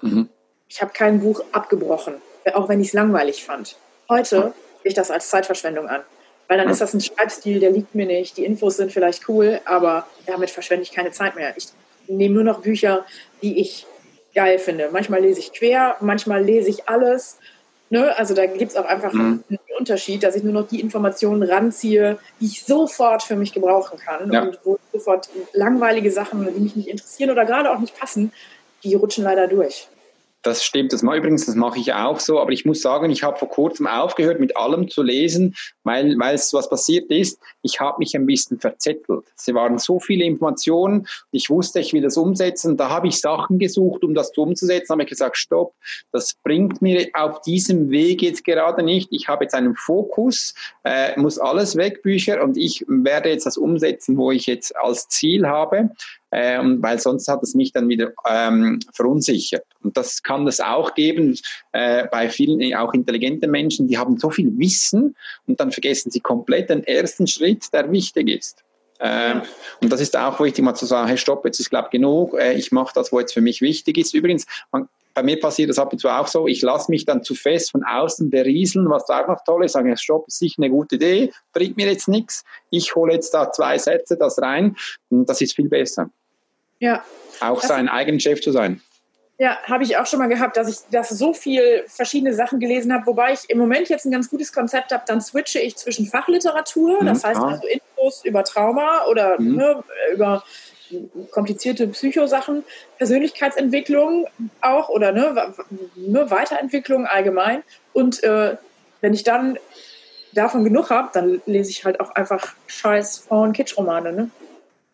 [0.00, 0.28] Mhm.
[0.68, 2.14] Ich habe kein Buch abgebrochen,
[2.54, 3.76] auch wenn ich es langweilig fand.
[4.08, 6.02] Heute sehe ich das als Zeitverschwendung an.
[6.48, 8.36] Weil dann ist das ein Schreibstil, der liegt mir nicht.
[8.36, 11.54] Die Infos sind vielleicht cool, aber damit verschwende ich keine Zeit mehr.
[11.56, 11.68] Ich
[12.08, 13.06] nehme nur noch Bücher,
[13.40, 13.86] die ich
[14.34, 14.90] geil finde.
[14.92, 17.38] Manchmal lese ich quer, manchmal lese ich alles.
[17.90, 18.16] Ne?
[18.16, 19.44] Also da gibt es auch einfach mhm.
[19.48, 23.98] einen Unterschied, dass ich nur noch die Informationen ranziehe, die ich sofort für mich gebrauchen
[23.98, 24.42] kann ja.
[24.42, 28.32] und wo sofort langweilige Sachen, die mich nicht interessieren oder gerade auch nicht passen,
[28.82, 29.88] die rutschen leider durch.
[30.42, 33.22] Das stimmt, das mache übrigens, das mache ich auch so, aber ich muss sagen, ich
[33.22, 37.78] habe vor kurzem aufgehört, mit allem zu lesen, weil, weil es was passiert ist, ich
[37.78, 39.24] habe mich ein bisschen verzettelt.
[39.36, 43.60] Es waren so viele Informationen, ich wusste, ich will das umsetzen, da habe ich Sachen
[43.60, 45.74] gesucht, um das umzusetzen, habe ich gesagt, stopp,
[46.10, 49.08] das bringt mir auf diesem Weg jetzt gerade nicht.
[49.12, 53.56] Ich habe jetzt einen Fokus, äh, muss alles weg, Bücher, und ich werde jetzt das
[53.56, 55.90] umsetzen, wo ich jetzt als Ziel habe
[56.32, 59.64] ähm, weil sonst hat es mich dann wieder ähm, verunsichert.
[59.82, 61.38] Und das kann es auch geben
[61.72, 65.14] äh, bei vielen, auch intelligenten Menschen, die haben so viel Wissen
[65.46, 68.64] und dann vergessen sie komplett den ersten Schritt, der wichtig ist.
[68.98, 69.42] Ähm,
[69.80, 72.54] und das ist auch wichtig, mal zu sagen, hey, stopp, jetzt ist, glaube genug, äh,
[72.54, 74.14] ich mache das, wo jetzt für mich wichtig ist.
[74.14, 77.22] Übrigens, man, bei mir passiert das ab und zu auch so, ich lasse mich dann
[77.22, 80.70] zu fest von außen berieseln, was auch noch toll ist, sage, stopp, ist sicher eine
[80.70, 84.76] gute Idee, bringt mir jetzt nichts, ich hole jetzt da zwei Sätze, das rein,
[85.10, 86.08] und das ist viel besser.
[86.82, 87.04] Ja.
[87.40, 88.80] Auch das sein eigener Chef zu sein.
[89.38, 92.92] Ja, habe ich auch schon mal gehabt, dass ich das so viel verschiedene Sachen gelesen
[92.92, 96.06] habe, wobei ich im Moment jetzt ein ganz gutes Konzept habe, dann switche ich zwischen
[96.06, 97.06] Fachliteratur, mhm.
[97.06, 97.48] das heißt ah.
[97.48, 99.56] also Infos über Trauma oder mhm.
[99.56, 100.44] ne, über
[101.30, 102.64] komplizierte Psychosachen,
[102.98, 104.26] Persönlichkeitsentwicklung
[104.60, 105.54] auch oder ne,
[105.96, 107.62] ne Weiterentwicklung allgemein.
[107.92, 108.56] Und äh,
[109.00, 109.58] wenn ich dann
[110.32, 114.12] davon genug habe, dann lese ich halt auch einfach scheiß Frauen-Kitsch-Romane.
[114.12, 114.30] Ne?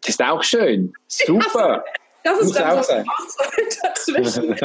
[0.08, 0.92] Ist auch schön.
[1.06, 1.84] Super.
[2.24, 2.92] Ja, das ist Muss dann so
[3.82, 4.56] dazwischen.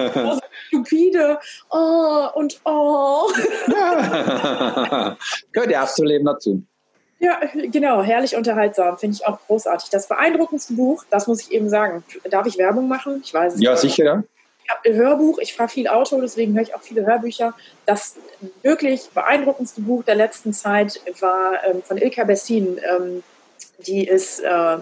[0.68, 1.39] stupide
[1.70, 3.32] oh und oh.
[5.52, 6.64] Gehört ja auch zu Leben dazu.
[7.20, 7.39] Ja,
[7.72, 9.89] genau, herrlich unterhaltsam, finde ich auch großartig.
[9.89, 12.04] Das beeindruckendste Buch, das muss ich eben sagen.
[12.30, 13.22] Darf ich Werbung machen?
[13.24, 14.24] Ich weiß es Ja, sicher, ja.
[14.66, 17.54] Ich habe ein Hörbuch, ich fahre viel Auto, deswegen höre ich auch viele Hörbücher.
[17.86, 18.16] Das
[18.62, 22.78] wirklich beeindruckendste Buch der letzten Zeit war ähm, von Ilka Bessin.
[22.89, 23.24] Ähm,
[23.86, 24.78] die ist äh,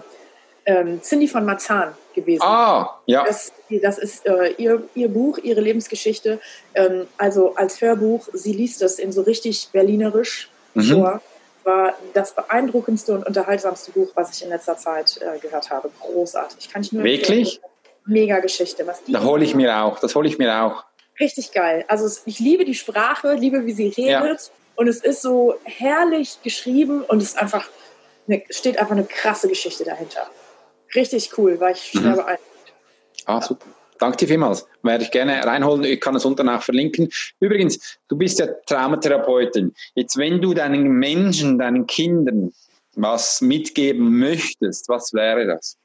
[0.66, 2.42] ähm, Cindy von Marzahn gewesen.
[2.42, 3.24] Ah, ja.
[3.24, 3.52] Das,
[3.82, 6.40] das ist äh, ihr, ihr Buch, ihre Lebensgeschichte.
[6.74, 10.82] Ähm, also als Hörbuch, sie liest das in so richtig berlinerisch mhm.
[10.82, 11.20] vor.
[11.64, 15.90] War das beeindruckendste und unterhaltsamste Buch, was ich in letzter Zeit äh, gehört habe.
[16.00, 16.68] Großartig.
[16.70, 17.60] Kann ich nur Wirklich?
[18.04, 18.84] Mega Geschichte.
[18.86, 20.00] Was die da hole ich mir auch.
[20.00, 20.84] Das hole ich mir auch.
[21.20, 21.84] Richtig geil.
[21.86, 24.06] Also ich liebe die Sprache, liebe, wie sie redet.
[24.06, 24.36] Ja.
[24.74, 27.68] Und es ist so herrlich geschrieben und es ist einfach
[28.26, 30.26] eine, steht einfach eine krasse Geschichte dahinter
[30.94, 32.02] richtig cool, war ich mhm.
[32.02, 32.72] beeindruckt.
[33.26, 33.66] Ah, super.
[33.98, 34.66] Danke dir vielmals.
[34.82, 35.84] Werde ich gerne reinholen.
[35.84, 37.08] Ich kann es unten auch verlinken.
[37.38, 39.72] Übrigens, du bist ja Traumatherapeutin.
[39.94, 42.52] Jetzt, wenn du deinen Menschen, deinen Kindern
[42.94, 45.78] was mitgeben möchtest, was wäre das?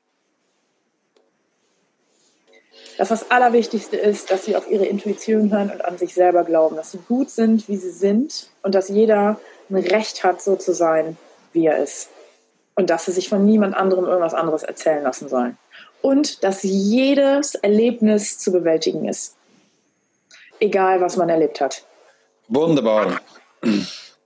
[2.98, 6.76] dass das Allerwichtigste ist, dass sie auf ihre Intuition hören und an sich selber glauben,
[6.76, 9.40] dass sie gut sind, wie sie sind und dass jeder
[9.70, 11.16] ein Recht hat, so zu sein,
[11.54, 12.10] wie er ist.
[12.78, 15.58] Und dass sie sich von niemand anderem irgendwas anderes erzählen lassen sollen.
[16.02, 19.36] Und dass jedes Erlebnis zu bewältigen ist.
[20.62, 21.84] Egal, was man erlebt hat.
[22.48, 23.20] Wunderbar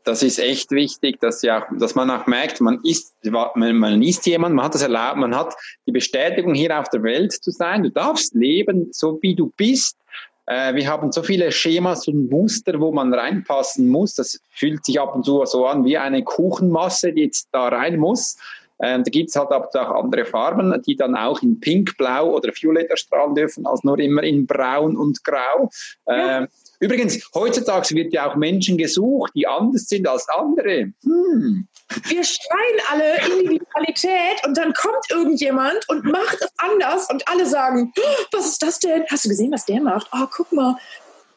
[0.04, 4.26] das ist echt wichtig, dass, ja, dass man auch merkt, man ist, man, man ist
[4.26, 7.84] jemand, man hat das erlaubt, man hat die Bestätigung, hier auf der Welt zu sein.
[7.84, 9.98] Du darfst leben, so wie du bist.
[10.46, 14.16] Äh, wir haben so viele Schemas und Muster, wo man reinpassen muss.
[14.16, 17.98] Das fühlt sich ab und zu so an wie eine Kuchenmasse, die jetzt da rein
[17.98, 18.38] muss.
[18.84, 22.52] Ähm, da gibt's halt aber auch andere Farben, die dann auch in Pink, Blau oder
[22.52, 25.70] Violett erstrahlen dürfen, als nur immer in Braun und Grau.
[26.08, 26.48] Ja.
[26.82, 30.92] Übrigens, heutzutage wird ja auch Menschen gesucht, die anders sind als andere.
[31.04, 31.68] Hm.
[32.08, 37.94] Wir schreien alle Individualität und dann kommt irgendjemand und macht es anders und alle sagen,
[37.96, 39.04] oh, was ist das denn?
[39.12, 40.08] Hast du gesehen, was der macht?
[40.12, 40.76] Oh, guck mal.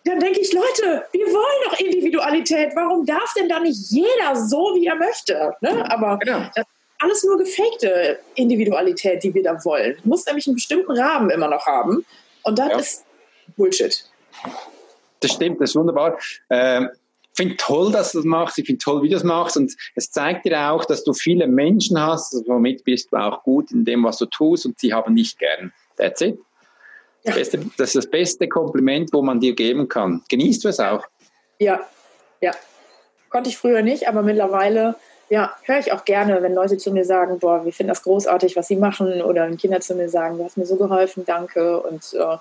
[0.04, 2.70] Dann denke ich, Leute, wir wollen doch Individualität.
[2.74, 5.54] Warum darf denn da nicht jeder so, wie er möchte?
[5.60, 5.84] Ne?
[5.90, 6.38] Aber genau.
[6.54, 9.98] das ist alles nur gefakte Individualität, die wir da wollen.
[10.04, 12.06] Muss nämlich einen bestimmten Rahmen immer noch haben.
[12.44, 12.78] Und das ja.
[12.78, 13.04] ist
[13.58, 14.08] Bullshit
[15.20, 16.18] das stimmt, das ist wunderbar.
[16.50, 16.90] Ähm,
[17.32, 18.58] ich finde toll, dass du das machst.
[18.58, 19.56] Ich finde toll, wie du das machst.
[19.56, 22.32] Und es zeigt dir auch, dass du viele Menschen hast.
[22.46, 24.66] Womit bist du auch gut in dem, was du tust.
[24.66, 25.72] Und sie haben dich gern.
[25.96, 26.38] That's it.
[27.24, 30.22] Das, beste, das ist das beste Kompliment, wo man dir geben kann.
[30.28, 31.04] Genießt du es auch?
[31.58, 31.80] Ja,
[32.40, 32.52] ja.
[33.30, 34.94] Konnte ich früher nicht, aber mittlerweile
[35.30, 38.56] ja, höre ich auch gerne, wenn Leute zu mir sagen, boah, wir finden das großartig,
[38.56, 41.80] was sie machen, oder wenn Kinder zu mir sagen, du hast mir so geholfen, danke.
[41.80, 42.36] Und äh,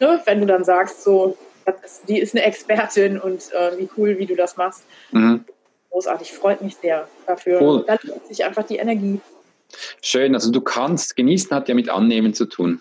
[0.00, 1.36] ne, wenn du dann sagst, so,
[1.84, 4.84] ist, die ist eine Expertin und äh, wie cool, wie du das machst.
[5.12, 5.44] Mhm.
[5.90, 7.62] Großartig, freut mich sehr dafür.
[7.62, 7.84] Cool.
[7.86, 9.20] Da lohnt sich einfach die Energie.
[10.02, 12.80] Schön, also du kannst, genießen hat ja mit annehmen zu tun.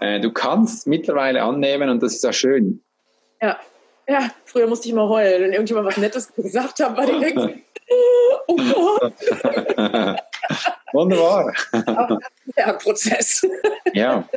[0.00, 2.82] Äh, du kannst mittlerweile annehmen und das ist ja schön.
[3.40, 3.58] Ja,
[4.08, 7.38] ja, früher musste ich mal heulen, wenn irgendjemand was Nettes gesagt hat, war direkt,
[8.46, 9.14] oh Gott.
[10.92, 11.52] Wunderbar.
[11.86, 12.18] Auch
[12.56, 13.46] der Prozess.
[13.92, 14.28] ja.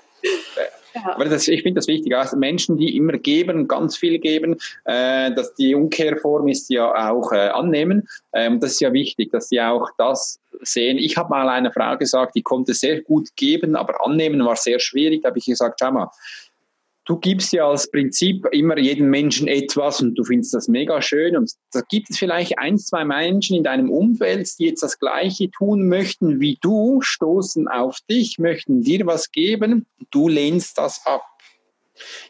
[1.03, 2.15] Aber das, ich finde das wichtig.
[2.15, 7.32] Also Menschen, die immer geben, ganz viel geben, äh, dass die Umkehrform ist ja auch
[7.32, 8.07] äh, annehmen.
[8.34, 10.97] Ähm, das ist ja wichtig, dass sie auch das sehen.
[10.97, 14.80] Ich habe mal einer Frau gesagt, die konnte sehr gut geben, aber annehmen war sehr
[14.80, 15.22] schwierig.
[15.22, 16.11] Da habe ich gesagt, schau mal,
[17.12, 21.36] du gibst ja als Prinzip immer jedem Menschen etwas und du findest das mega schön
[21.36, 25.51] und da gibt es vielleicht ein, zwei Menschen in deinem Umfeld, die jetzt das Gleiche
[25.51, 31.24] tun möchten wie du, stoßen auf dich, möchten dir was geben, du lehnst das ab.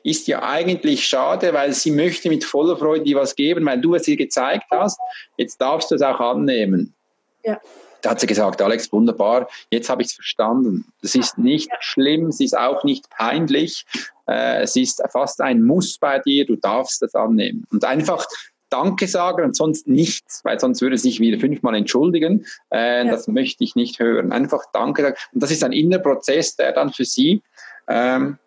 [0.03, 3.93] Ist ja eigentlich schade, weil sie möchte mit voller Freude dir was geben, weil du
[3.93, 4.99] es ihr gezeigt hast.
[5.37, 6.95] Jetzt darfst du es auch annehmen.
[7.45, 7.61] Ja.
[8.01, 10.85] Da hat sie gesagt, Alex, wunderbar, jetzt habe ich es verstanden.
[11.01, 13.85] Es ist nicht schlimm, es ist auch nicht peinlich,
[14.27, 17.65] äh, es ist fast ein Muss bei dir, du darfst es annehmen.
[17.71, 18.25] Und einfach
[18.71, 22.45] Danke sagen und sonst nichts, weil sonst würde sich wieder fünfmal entschuldigen.
[22.71, 23.11] Äh, ja.
[23.11, 24.31] Das möchte ich nicht hören.
[24.31, 25.15] Einfach Danke sagen.
[25.33, 27.41] Und das ist ein innerer Prozess, der dann für sie
[27.89, 28.37] ähm,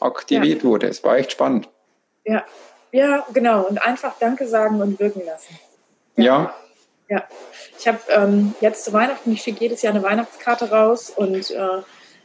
[0.00, 0.68] aktiviert ja.
[0.68, 0.88] wurde.
[0.88, 1.70] Es war echt spannend.
[2.24, 2.44] Ja,
[2.92, 3.62] ja, genau.
[3.66, 5.58] Und einfach Danke sagen und wirken lassen.
[6.16, 6.24] Ja.
[6.24, 6.54] ja.
[7.08, 7.24] Ja,
[7.78, 11.82] ich habe ähm, jetzt zu Weihnachten, ich schicke jedes Jahr eine Weihnachtskarte raus und äh,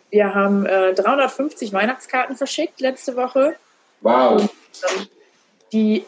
[0.10, 3.56] wir haben äh, 350 Weihnachtskarten verschickt letzte Woche.
[4.02, 4.42] Wow.
[4.42, 5.08] Und, ähm,
[5.74, 6.06] die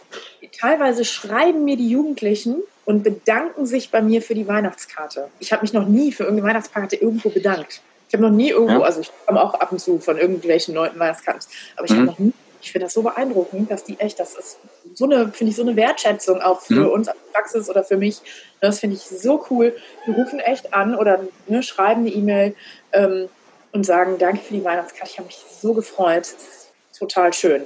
[0.59, 5.30] teilweise schreiben mir die Jugendlichen und bedanken sich bei mir für die Weihnachtskarte.
[5.39, 7.82] Ich habe mich noch nie für irgendeine Weihnachtskarte irgendwo bedankt.
[8.07, 8.86] Ich habe noch nie irgendwo, ja.
[8.86, 11.97] also ich komme auch ab und zu von irgendwelchen Leuten Weihnachtskarten, aber ich mhm.
[11.97, 14.59] habe noch nie ich finde das so beeindruckend, dass die echt, das ist
[14.94, 16.89] so eine, finde ich, so eine Wertschätzung auch für mhm.
[16.89, 18.22] uns als Praxis oder für mich.
[18.60, 19.76] Das finde ich so cool.
[20.06, 22.56] Die rufen echt an oder ne, schreiben eine E-Mail
[22.94, 23.30] ähm,
[23.72, 25.12] und sagen, danke für die Weihnachtskarte.
[25.12, 26.28] Ich habe mich so gefreut.
[26.98, 27.64] Total schön.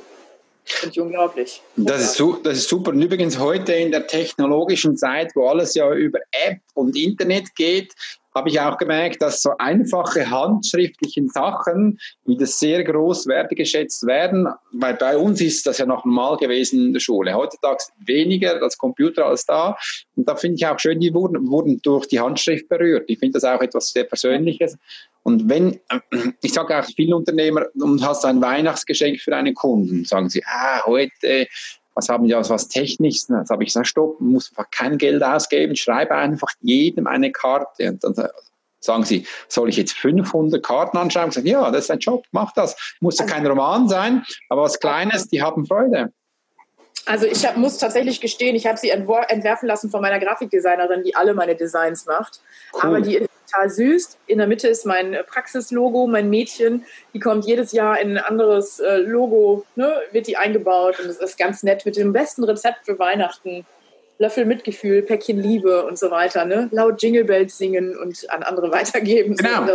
[0.66, 1.62] Finde ich unglaublich.
[1.76, 2.92] Das ist, das ist super.
[2.92, 7.94] Und übrigens heute in der technologischen Zeit, wo alles ja über App und Internet geht,
[8.36, 14.96] habe ich auch gemerkt, dass so einfache handschriftliche Sachen wieder sehr groß wertgeschätzt werden, weil
[14.96, 17.34] bei uns ist das ja noch normal gewesen in der Schule.
[17.34, 19.78] Heutzutage weniger als Computer als da.
[20.18, 23.06] Und da finde ich auch schön, die wurden, wurden durch die Handschrift berührt.
[23.08, 24.78] Ich finde das auch etwas sehr Persönliches.
[25.26, 25.80] Und wenn,
[26.42, 30.86] ich sage auch vielen Unternehmer, du hast ein Weihnachtsgeschenk für einen Kunden, sagen sie, ah,
[30.86, 31.48] heute
[31.96, 33.30] was haben die aus was Technisches?
[33.30, 37.90] Jetzt habe ich gesagt, stopp, muss einfach kein Geld ausgeben, schreibe einfach jedem eine Karte.
[37.90, 38.30] Und dann
[38.82, 41.30] sagen sie, soll ich jetzt 500 Karten anschauen?
[41.30, 42.76] Ich sage, ja, das ist ein Job, mach das.
[43.00, 46.12] Muss ja kein Roman sein, aber was Kleines, die haben Freude.
[47.08, 51.16] Also ich hab, muss tatsächlich gestehen, ich habe sie entwerfen lassen von meiner Grafikdesignerin, die
[51.16, 52.42] alle meine Designs macht.
[52.74, 52.82] Cool.
[52.82, 54.18] Aber die total süß.
[54.28, 56.86] In der Mitte ist mein Praxislogo, mein Mädchen.
[57.14, 61.18] Die kommt jedes Jahr in ein anderes äh, Logo, ne, wird die eingebaut und es
[61.18, 63.66] ist ganz nett mit dem besten Rezept für Weihnachten.
[64.18, 66.70] Löffel Mitgefühl, Päckchen Liebe und so weiter, ne?
[66.72, 69.36] Laut Jingle Bells singen und an andere weitergeben.
[69.36, 69.74] Genau.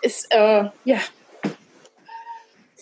[0.00, 0.98] Ist, äh, ja,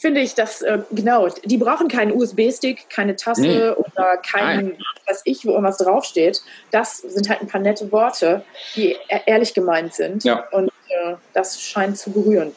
[0.02, 3.68] finde ich, dass, äh, genau, die brauchen keinen USB-Stick, keine Tasse nee.
[3.70, 4.76] oder kein,
[5.06, 6.42] was ich, wo irgendwas draufsteht.
[6.72, 8.44] Das sind halt ein paar nette Worte,
[8.74, 10.24] die e-, ehrlich gemeint sind.
[10.24, 10.44] Ja.
[10.50, 12.50] Und äh, das scheint zu berühren.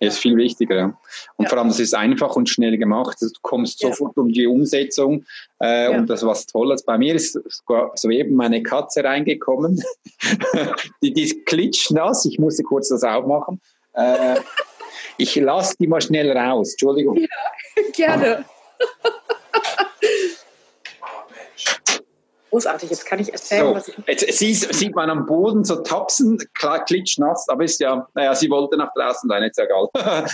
[0.00, 0.76] ist viel wichtiger.
[0.76, 0.84] Ja.
[1.36, 1.48] Und ja.
[1.48, 3.16] vor allem, das ist einfach und schnell gemacht.
[3.22, 5.24] Du kommst sofort um die Umsetzung.
[5.60, 5.88] Äh.
[5.96, 6.84] Und das was Tolles.
[6.84, 7.40] Bei mir ist
[7.94, 9.82] soeben meine Katze reingekommen.
[11.02, 12.26] die, die ist klitschnass.
[12.26, 13.62] Ich musste kurz das aufmachen.
[13.94, 14.36] Äh,
[15.20, 16.72] ich lasse die mal schnell raus.
[16.72, 17.16] Entschuldigung.
[17.16, 17.28] Ja,
[17.92, 18.44] gerne.
[22.50, 23.94] Großartig, jetzt kann ich erzählen, so, was ich.
[24.08, 28.50] Jetzt sie, sieht man am Boden so tapsen, klar, klitschnass, aber ist ja, naja, sie
[28.50, 30.26] wollte nach draußen rein, ist ja egal.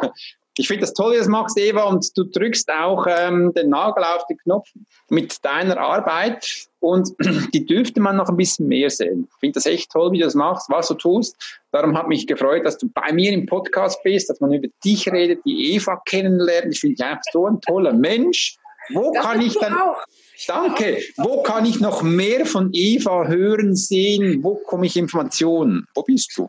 [0.58, 3.70] ich finde das toll, wie du das machst, Eva, und du drückst auch ähm, den
[3.70, 4.68] Nagel auf den Knopf
[5.08, 7.08] mit deiner Arbeit und
[7.54, 9.28] die dürfte man noch ein bisschen mehr sehen.
[9.30, 11.36] Ich finde das echt toll, wie du das machst, was du tust.
[11.70, 15.10] Darum hat mich gefreut, dass du bei mir im Podcast bist, dass man über dich
[15.10, 16.74] redet, die Eva kennenlernt.
[16.74, 18.56] Ich finde dich einfach so ein toller Mensch.
[18.92, 19.74] Wo das kann ich dann...
[19.74, 20.02] Auch.
[20.48, 20.98] Danke.
[21.18, 24.42] Wo kann ich noch mehr von Eva hören, sehen?
[24.42, 25.86] Wo komme ich Informationen?
[25.94, 26.48] Wo bist du?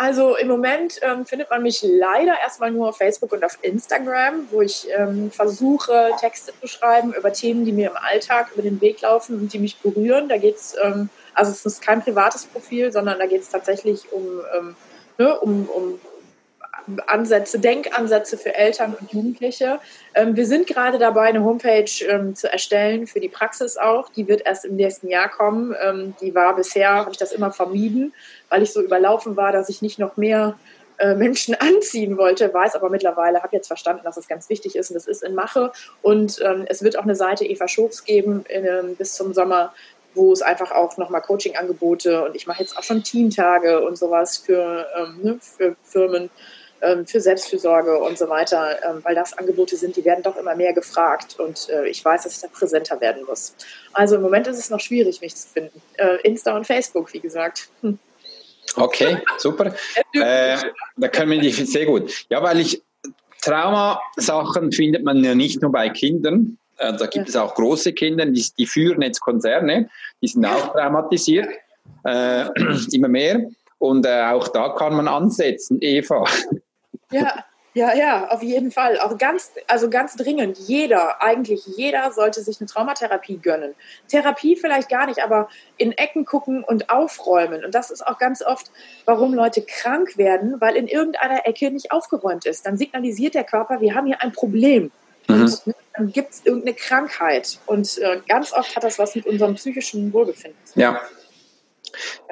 [0.00, 4.46] Also im Moment ähm, findet man mich leider erstmal nur auf Facebook und auf Instagram,
[4.52, 8.80] wo ich ähm, versuche, Texte zu schreiben über Themen, die mir im Alltag über den
[8.80, 10.28] Weg laufen und die mich berühren.
[10.28, 14.12] Da geht es, ähm, also es ist kein privates Profil, sondern da geht es tatsächlich
[14.12, 14.22] um,
[14.56, 14.76] ähm,
[15.18, 15.98] ne, um, um
[17.06, 19.80] Ansätze, Denkansätze für Eltern und Jugendliche.
[20.14, 24.08] Ähm, wir sind gerade dabei, eine Homepage ähm, zu erstellen für die Praxis auch.
[24.10, 25.74] Die wird erst im nächsten Jahr kommen.
[25.82, 28.14] Ähm, die war bisher, habe ich das immer vermieden,
[28.48, 30.56] weil ich so überlaufen war, dass ich nicht noch mehr
[30.98, 34.90] äh, Menschen anziehen wollte, weiß aber mittlerweile, habe jetzt verstanden, dass es ganz wichtig ist
[34.90, 35.72] und das ist in Mache.
[36.02, 39.72] Und ähm, es wird auch eine Seite Eva Schofs geben in, ähm, bis zum Sommer,
[40.14, 44.38] wo es einfach auch nochmal Coaching-Angebote und ich mache jetzt auch schon Teamtage und sowas
[44.38, 46.30] für, ähm, ne, für Firmen
[47.06, 50.72] für Selbstfürsorge und so weiter, ähm, weil das Angebote sind, die werden doch immer mehr
[50.72, 53.54] gefragt und äh, ich weiß, dass ich da präsenter werden muss.
[53.92, 55.80] Also im Moment ist es noch schwierig, mich zu finden.
[55.96, 57.68] Äh, Insta und Facebook, wie gesagt.
[57.82, 57.98] Hm.
[58.76, 59.74] Okay, super.
[60.12, 60.56] äh,
[60.96, 62.26] da können wir die sehr gut.
[62.28, 62.82] Ja, weil ich
[63.42, 66.58] Traumasachen findet man ja nicht nur bei Kindern.
[66.78, 67.30] Äh, da gibt ja.
[67.30, 69.88] es auch große Kinder, die, die, führen jetzt Konzerne,
[70.20, 71.48] die sind auch traumatisiert,
[72.04, 72.46] äh,
[72.92, 73.48] immer mehr.
[73.78, 76.24] Und äh, auch da kann man ansetzen, Eva.
[77.10, 77.44] Ja,
[77.74, 78.98] ja, ja, auf jeden Fall.
[78.98, 80.58] Auch ganz, also ganz dringend.
[80.58, 83.74] Jeder, eigentlich jeder sollte sich eine Traumatherapie gönnen.
[84.08, 87.64] Therapie vielleicht gar nicht, aber in Ecken gucken und aufräumen.
[87.64, 88.72] Und das ist auch ganz oft,
[89.04, 92.66] warum Leute krank werden, weil in irgendeiner Ecke nicht aufgeräumt ist.
[92.66, 94.90] Dann signalisiert der Körper, wir haben hier ein Problem.
[95.28, 95.42] Mhm.
[95.42, 95.62] Und
[95.94, 97.60] dann gibt es irgendeine Krankheit.
[97.66, 100.58] Und äh, ganz oft hat das was mit unserem psychischen Wohlbefinden.
[100.74, 101.00] Ja,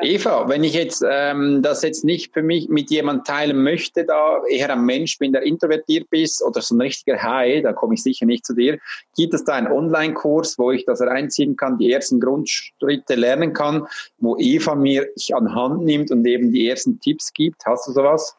[0.01, 4.43] Eva, wenn ich jetzt ähm, das jetzt nicht für mich mit jemandem teilen möchte, da
[4.49, 8.03] eher ein Mensch bin, der introvertiert bist oder so ein richtiger Hai, da komme ich
[8.03, 8.79] sicher nicht zu dir,
[9.17, 13.87] gibt es da einen Online-Kurs, wo ich das reinziehen kann, die ersten Grundschritte lernen kann,
[14.19, 17.65] wo Eva mir an Hand nimmt und eben die ersten Tipps gibt?
[17.65, 18.37] Hast du sowas?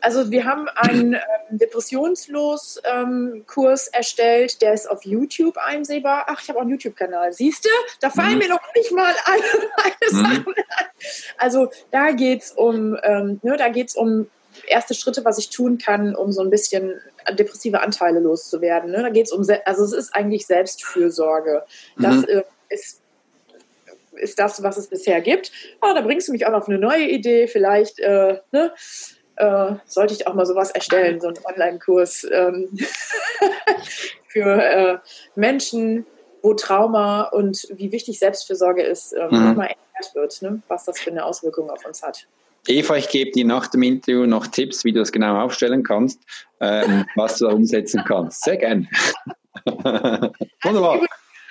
[0.00, 1.20] Also wir haben einen ähm,
[1.50, 6.24] Depressionslos-Kurs ähm, erstellt, der ist auf YouTube einsehbar.
[6.28, 7.32] Ach, ich habe auch einen YouTube-Kanal.
[7.32, 7.70] Siehst du?
[8.00, 8.38] Da fallen mhm.
[8.38, 9.42] mir noch nicht mal alle
[9.76, 10.16] meine mhm.
[10.16, 10.64] Sachen an.
[11.38, 14.28] Also da geht es um, ähm, ne, da geht's um
[14.66, 17.00] erste Schritte, was ich tun kann, um so ein bisschen
[17.32, 18.90] depressive Anteile loszuwerden.
[18.90, 19.02] Ne?
[19.02, 21.64] Da geht es um, also es ist eigentlich Selbstfürsorge.
[21.98, 22.24] Das mhm.
[22.28, 23.02] äh, ist
[24.16, 25.52] ist das, was es bisher gibt.
[25.80, 27.46] Aber da bringst du mich auch auf eine neue Idee.
[27.46, 28.72] Vielleicht äh, ne?
[29.36, 32.68] Äh, sollte ich auch mal sowas erstellen, so einen Online-Kurs ähm,
[34.28, 34.98] für äh,
[35.34, 36.06] Menschen,
[36.42, 39.48] wo Trauma und wie wichtig Selbstfürsorge ist, ähm, mhm.
[39.48, 40.62] nochmal erklärt wird, ne?
[40.68, 42.26] was das für eine Auswirkung auf uns hat.
[42.68, 46.20] Eva, ich gebe dir nach dem Interview noch Tipps, wie du das genau aufstellen kannst,
[46.60, 48.42] ähm, was du da umsetzen kannst.
[48.42, 48.88] Sehr gern.
[49.64, 50.92] Wunderbar.
[50.92, 51.06] Also,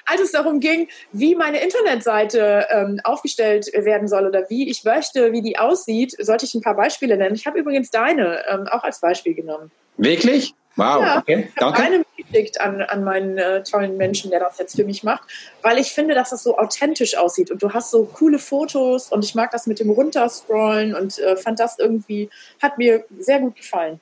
[0.05, 5.31] als es darum ging, wie meine Internetseite ähm, aufgestellt werden soll oder wie ich möchte,
[5.31, 7.35] wie die aussieht, sollte ich ein paar Beispiele nennen.
[7.35, 9.71] Ich habe übrigens deine ähm, auch als Beispiel genommen.
[9.97, 10.53] Wirklich?
[10.77, 11.81] Wow, ja, okay, danke.
[11.81, 15.23] Eine geschickt an, an meinen äh, tollen Menschen, der das jetzt für mich macht,
[15.61, 19.23] weil ich finde, dass das so authentisch aussieht und du hast so coole Fotos und
[19.23, 22.29] ich mag das mit dem Runterscrollen und äh, fand das irgendwie,
[22.61, 24.01] hat mir sehr gut gefallen.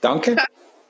[0.00, 0.36] Danke.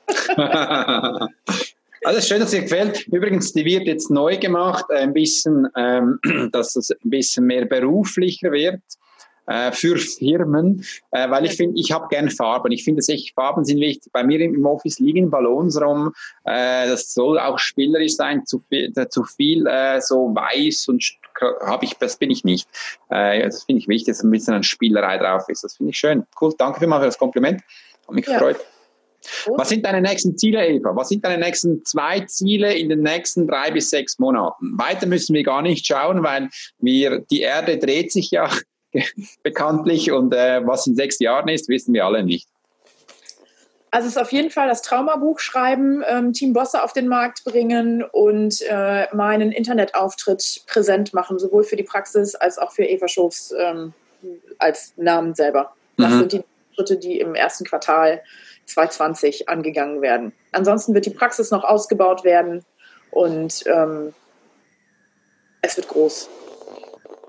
[2.03, 3.07] Also schön, dass dir gefällt.
[3.07, 6.19] Übrigens, die wird jetzt neu gemacht, ein bisschen, ähm,
[6.51, 8.81] dass es ein bisschen mehr beruflicher wird
[9.47, 12.71] äh, für Firmen, äh, weil ich finde, ich habe gerne Farben.
[12.71, 14.11] Ich finde, echt Farben sind wichtig.
[14.11, 16.13] Bei mir im Office liegen Ballons rum.
[16.43, 18.45] Äh, das soll auch spielerisch sein.
[18.45, 21.03] Zu viel, äh, zu viel äh, so weiß und
[21.65, 22.67] habe ich, das bin ich nicht.
[23.09, 25.63] Äh, das finde ich wichtig, dass ein bisschen eine Spielerei drauf ist.
[25.63, 26.25] Das finde ich schön.
[26.39, 26.53] Cool.
[26.57, 27.61] Danke vielmals für das Kompliment.
[28.07, 28.33] Hat mich ja.
[28.33, 28.57] gefreut.
[29.55, 30.95] Was sind deine nächsten Ziele, Eva?
[30.95, 34.77] Was sind deine nächsten zwei Ziele in den nächsten drei bis sechs Monaten?
[34.77, 36.49] Weiter müssen wir gar nicht schauen, weil
[36.79, 38.49] wir, die Erde dreht sich ja
[39.43, 42.47] bekanntlich und äh, was in sechs Jahren ist, wissen wir alle nicht.
[43.89, 47.43] Also es ist auf jeden Fall das Traumabuch schreiben, ähm, Team Bosse auf den Markt
[47.45, 53.07] bringen und äh, meinen Internetauftritt präsent machen, sowohl für die Praxis als auch für Eva
[53.07, 53.93] Schofs ähm,
[54.57, 55.73] als Namen selber.
[55.97, 56.19] Das mhm.
[56.19, 56.43] sind die
[56.75, 58.21] Schritte, die im ersten Quartal
[58.67, 60.33] 2020 angegangen werden.
[60.51, 62.63] Ansonsten wird die Praxis noch ausgebaut werden
[63.11, 64.13] und ähm,
[65.61, 66.29] es wird groß.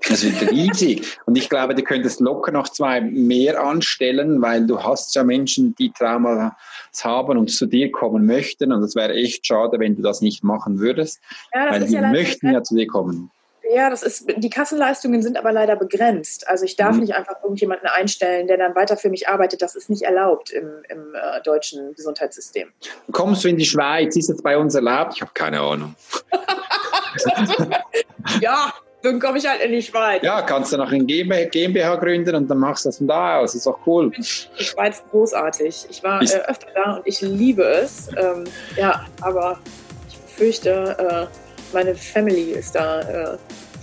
[0.09, 1.17] Es wird riesig.
[1.25, 5.75] Und ich glaube, du könntest locker noch zwei mehr anstellen, weil du hast ja Menschen,
[5.75, 6.53] die Traumas
[7.01, 8.71] haben und zu dir kommen möchten.
[8.71, 11.19] Und es wäre echt schade, wenn du das nicht machen würdest.
[11.53, 13.29] Ja, weil die ja möchten ja zu dir kommen.
[13.71, 16.47] Ja, das ist, die Kassenleistungen sind aber leider begrenzt.
[16.47, 17.01] Also ich darf mhm.
[17.01, 19.61] nicht einfach irgendjemanden einstellen, der dann weiter für mich arbeitet.
[19.61, 22.69] Das ist nicht erlaubt im, im äh, deutschen Gesundheitssystem.
[23.11, 24.15] Kommst du in die Schweiz?
[24.15, 25.13] Ist es bei uns erlaubt?
[25.15, 25.95] Ich habe keine Ahnung.
[28.41, 30.23] ja, dann komme ich halt in die Schweiz.
[30.23, 33.53] Ja, kannst du noch ein GmbH gründen und dann machst du das von da aus.
[33.53, 34.11] Ist auch cool.
[34.11, 35.85] Die Schweiz großartig.
[35.89, 38.09] Ich war äh, öfter da und ich liebe es.
[38.17, 38.45] Ähm,
[38.75, 39.59] ja, aber
[40.07, 43.37] ich fürchte, äh, meine Family ist da, äh,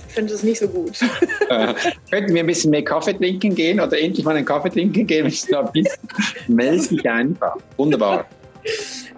[0.08, 0.98] finde es nicht so gut.
[1.48, 1.74] Äh,
[2.10, 5.26] könnten wir ein bisschen mehr Kaffee trinken gehen oder endlich mal einen Kaffee trinken gehen?
[5.26, 5.96] Ich da bist,
[6.48, 7.56] dich einfach.
[7.76, 8.26] Wunderbar.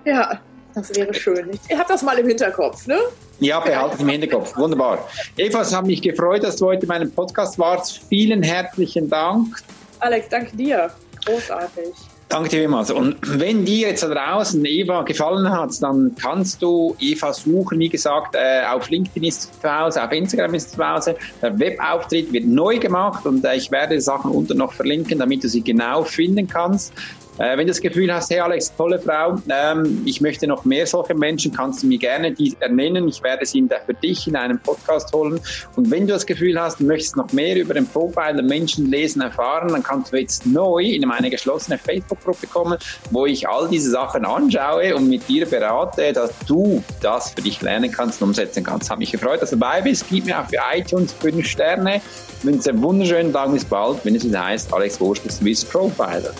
[0.04, 0.38] Ja,
[0.74, 1.58] das wäre schön.
[1.70, 2.98] Ich habe das mal im Hinterkopf, ne?
[3.40, 4.54] Ja, behalte es im Hinterkopf.
[4.58, 5.08] Wunderbar.
[5.38, 8.02] Eva, es hat mich gefreut, dass du heute in meinem Podcast warst.
[8.10, 9.56] Vielen herzlichen Dank.
[10.00, 10.90] Alex, danke dir.
[11.24, 11.94] Großartig.
[12.28, 12.90] Danke dir vielmals.
[12.90, 17.78] Und wenn dir jetzt da draußen Eva gefallen hat, dann kannst du Eva suchen.
[17.78, 21.16] Wie gesagt, äh, auf LinkedIn ist sie zu Hause, auf Instagram ist sie zu Hause.
[21.40, 25.42] Der Webauftritt wird neu gemacht und äh, ich werde die Sachen unten noch verlinken, damit
[25.42, 26.92] du sie genau finden kannst.
[27.38, 30.86] Äh, wenn du das Gefühl hast, hey Alex, tolle Frau, ähm, ich möchte noch mehr
[30.86, 33.06] solche Menschen, kannst du mir gerne die ernennen.
[33.06, 35.40] Ich werde sie für dich in einem Podcast holen.
[35.76, 39.22] Und wenn du das Gefühl hast, du möchtest noch mehr über den Profiler Menschen lesen,
[39.22, 42.78] erfahren, dann kannst du jetzt neu in meine geschlossene Facebook-Gruppe kommen,
[43.10, 47.62] wo ich all diese Sachen anschaue und mit dir berate, dass du das für dich
[47.62, 48.90] lernen kannst und umsetzen kannst.
[48.90, 50.06] Hat mich gefreut, dass du dabei bist.
[50.10, 52.00] Gib mir auch für iTunes 5 Sterne.
[52.40, 53.52] Ich wünsche einen wunderschönen Tag.
[53.52, 56.34] Bis bald, wenn es wieder heißt, Alex Wurst, Swiss Profiler.